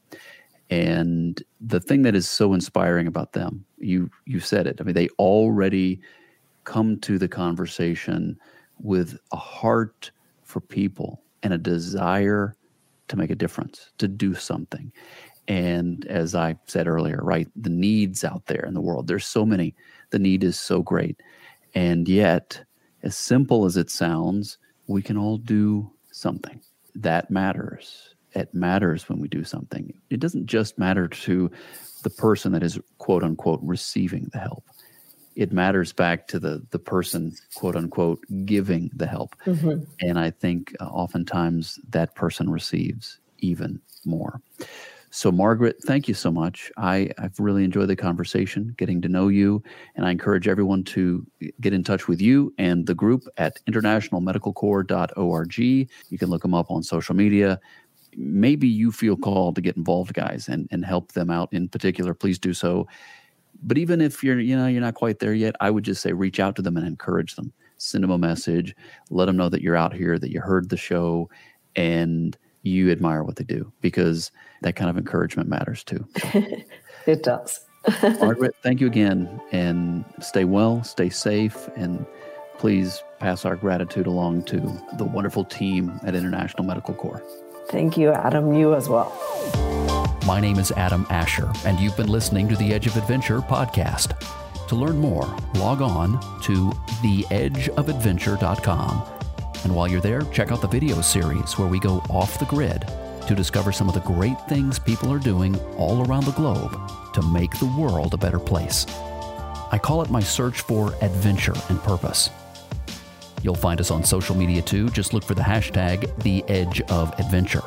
And 0.69 1.41
the 1.59 1.79
thing 1.79 2.03
that 2.03 2.15
is 2.15 2.29
so 2.29 2.53
inspiring 2.53 3.07
about 3.07 3.33
them, 3.33 3.65
you 3.77 4.09
you 4.25 4.39
said 4.39 4.67
it. 4.67 4.79
I 4.79 4.83
mean, 4.83 4.95
they 4.95 5.09
already 5.19 5.99
come 6.63 6.99
to 7.01 7.17
the 7.17 7.27
conversation 7.27 8.37
with 8.79 9.17
a 9.31 9.37
heart 9.37 10.11
for 10.43 10.61
people 10.61 11.21
and 11.43 11.53
a 11.53 11.57
desire 11.57 12.55
to 13.07 13.17
make 13.17 13.29
a 13.29 13.35
difference, 13.35 13.91
to 13.97 14.07
do 14.07 14.33
something. 14.33 14.91
And 15.47 16.05
as 16.07 16.35
I 16.35 16.55
said 16.67 16.87
earlier, 16.87 17.19
right, 17.21 17.47
the 17.55 17.69
needs 17.69 18.23
out 18.23 18.45
there 18.45 18.63
in 18.65 18.73
the 18.73 18.81
world, 18.81 19.07
there's 19.07 19.25
so 19.25 19.45
many. 19.45 19.75
The 20.11 20.19
need 20.19 20.43
is 20.43 20.59
so 20.59 20.81
great. 20.81 21.19
And 21.73 22.07
yet, 22.07 22.63
as 23.03 23.17
simple 23.17 23.65
as 23.65 23.77
it 23.77 23.89
sounds, 23.89 24.57
we 24.87 25.01
can 25.01 25.17
all 25.17 25.37
do 25.37 25.91
something. 26.11 26.61
That 26.95 27.31
matters. 27.31 28.15
It 28.33 28.53
matters 28.53 29.09
when 29.09 29.19
we 29.19 29.27
do 29.27 29.43
something. 29.43 29.93
It 30.09 30.19
doesn't 30.19 30.45
just 30.45 30.77
matter 30.77 31.07
to 31.07 31.51
the 32.03 32.09
person 32.09 32.51
that 32.53 32.63
is 32.63 32.79
quote 32.97 33.23
unquote 33.23 33.59
receiving 33.63 34.29
the 34.31 34.39
help. 34.39 34.63
It 35.35 35.51
matters 35.51 35.93
back 35.93 36.27
to 36.27 36.39
the 36.39 36.65
the 36.71 36.79
person 36.79 37.33
quote 37.55 37.75
unquote 37.75 38.23
giving 38.45 38.91
the 38.93 39.07
help. 39.07 39.35
Mm-hmm. 39.45 39.83
And 40.01 40.19
I 40.19 40.31
think 40.31 40.75
uh, 40.79 40.85
oftentimes 40.85 41.79
that 41.89 42.15
person 42.15 42.49
receives 42.49 43.19
even 43.39 43.81
more. 44.05 44.41
So, 45.13 45.29
Margaret, 45.29 45.75
thank 45.83 46.07
you 46.07 46.13
so 46.13 46.31
much. 46.31 46.71
I, 46.77 47.09
I've 47.17 47.37
really 47.37 47.65
enjoyed 47.65 47.89
the 47.89 47.97
conversation, 47.97 48.73
getting 48.77 49.01
to 49.01 49.09
know 49.09 49.27
you, 49.27 49.61
and 49.95 50.05
I 50.05 50.11
encourage 50.11 50.47
everyone 50.47 50.85
to 50.85 51.27
get 51.59 51.73
in 51.73 51.83
touch 51.83 52.07
with 52.07 52.21
you 52.21 52.53
and 52.57 52.87
the 52.87 52.95
group 52.95 53.25
at 53.35 53.57
internationalmedicalcorps.org. 53.69 55.57
You 55.57 55.87
can 56.17 56.29
look 56.29 56.41
them 56.41 56.53
up 56.53 56.71
on 56.71 56.81
social 56.81 57.13
media. 57.13 57.59
Maybe 58.15 58.69
you 58.69 58.89
feel 58.89 59.17
called 59.17 59.55
to 59.55 59.61
get 59.61 59.75
involved, 59.75 60.13
guys, 60.13 60.47
and, 60.47 60.69
and 60.71 60.85
help 60.85 61.11
them 61.11 61.29
out 61.29 61.51
in 61.51 61.67
particular. 61.67 62.13
Please 62.13 62.39
do 62.39 62.53
so. 62.53 62.87
But 63.63 63.77
even 63.77 63.99
if 63.99 64.23
you're, 64.23 64.39
you 64.39 64.55
know, 64.55 64.67
you're 64.67 64.79
not 64.79 64.95
quite 64.95 65.19
there 65.19 65.33
yet, 65.33 65.57
I 65.59 65.71
would 65.71 65.83
just 65.83 66.01
say 66.01 66.13
reach 66.13 66.39
out 66.39 66.55
to 66.55 66.61
them 66.61 66.77
and 66.77 66.87
encourage 66.87 67.35
them. 67.35 67.51
Send 67.77 68.05
them 68.05 68.11
a 68.11 68.17
message. 68.17 68.73
Let 69.09 69.25
them 69.25 69.35
know 69.35 69.49
that 69.49 69.61
you're 69.61 69.75
out 69.75 69.93
here, 69.93 70.17
that 70.17 70.31
you 70.31 70.39
heard 70.39 70.69
the 70.69 70.77
show, 70.77 71.29
and 71.75 72.37
you 72.63 72.91
admire 72.91 73.23
what 73.23 73.37
they 73.37 73.43
do 73.43 73.71
because 73.81 74.31
that 74.61 74.75
kind 74.75 74.89
of 74.89 74.97
encouragement 74.97 75.47
matters 75.49 75.83
too. 75.83 76.07
it 77.05 77.21
does. 77.23 77.59
Margaret, 78.03 78.55
thank 78.61 78.79
you 78.79 78.87
again 78.87 79.41
and 79.51 80.05
stay 80.19 80.45
well, 80.45 80.83
stay 80.83 81.09
safe, 81.09 81.67
and 81.75 82.05
please 82.57 83.01
pass 83.19 83.43
our 83.43 83.55
gratitude 83.55 84.05
along 84.05 84.43
to 84.43 84.59
the 84.97 85.03
wonderful 85.03 85.43
team 85.43 85.99
at 86.03 86.13
International 86.13 86.63
Medical 86.63 86.93
Corps. 86.93 87.23
Thank 87.69 87.97
you, 87.97 88.11
Adam. 88.11 88.53
You 88.53 88.75
as 88.75 88.87
well. 88.87 89.11
My 90.27 90.39
name 90.39 90.59
is 90.59 90.71
Adam 90.73 91.07
Asher, 91.09 91.51
and 91.65 91.79
you've 91.79 91.97
been 91.97 92.09
listening 92.09 92.47
to 92.49 92.55
the 92.55 92.71
Edge 92.73 92.85
of 92.85 92.95
Adventure 92.97 93.39
podcast. 93.39 94.13
To 94.67 94.75
learn 94.75 94.99
more, 94.99 95.25
log 95.55 95.81
on 95.81 96.21
to 96.43 96.69
theedgeofadventure.com 97.01 99.20
and 99.63 99.75
while 99.75 99.87
you're 99.87 100.01
there, 100.01 100.21
check 100.33 100.51
out 100.51 100.61
the 100.61 100.67
video 100.67 101.01
series 101.01 101.57
where 101.57 101.67
we 101.67 101.79
go 101.79 101.97
off 102.09 102.39
the 102.39 102.45
grid 102.45 102.87
to 103.27 103.35
discover 103.35 103.71
some 103.71 103.87
of 103.87 103.93
the 103.93 104.01
great 104.01 104.39
things 104.49 104.79
people 104.79 105.13
are 105.13 105.19
doing 105.19 105.59
all 105.77 106.05
around 106.05 106.25
the 106.25 106.31
globe 106.31 106.75
to 107.13 107.21
make 107.21 107.51
the 107.59 107.71
world 107.77 108.13
a 108.13 108.17
better 108.17 108.39
place. 108.39 108.85
I 109.71 109.79
call 109.81 110.01
it 110.01 110.09
my 110.09 110.19
search 110.19 110.61
for 110.61 110.93
adventure 111.01 111.53
and 111.69 111.81
purpose. 111.83 112.29
You'll 113.43 113.55
find 113.55 113.79
us 113.79 113.91
on 113.91 114.03
social 114.03 114.35
media 114.35 114.61
too. 114.61 114.89
Just 114.89 115.13
look 115.13 115.23
for 115.23 115.35
the 115.35 115.41
hashtag 115.41 116.11
The 116.23 116.43
Edge 116.47 116.81
of 116.81 117.17
Adventure. 117.19 117.63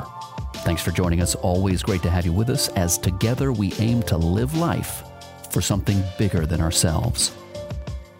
Thanks 0.58 0.82
for 0.82 0.90
joining 0.90 1.20
us. 1.20 1.34
Always 1.36 1.82
great 1.82 2.02
to 2.02 2.10
have 2.10 2.24
you 2.26 2.32
with 2.32 2.50
us 2.50 2.68
as 2.70 2.98
together 2.98 3.52
we 3.52 3.72
aim 3.78 4.02
to 4.04 4.16
live 4.16 4.56
life 4.56 5.04
for 5.50 5.60
something 5.60 6.02
bigger 6.18 6.46
than 6.46 6.60
ourselves. 6.60 7.34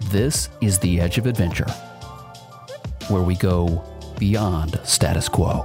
This 0.07 0.49
is 0.61 0.79
The 0.79 1.01
Edge 1.01 1.18
of 1.18 1.27
Adventure 1.27 1.72
where 3.09 3.23
we 3.23 3.37
go 3.37 3.85
beyond 4.19 4.79
status 4.85 5.29
quo. 5.29 5.65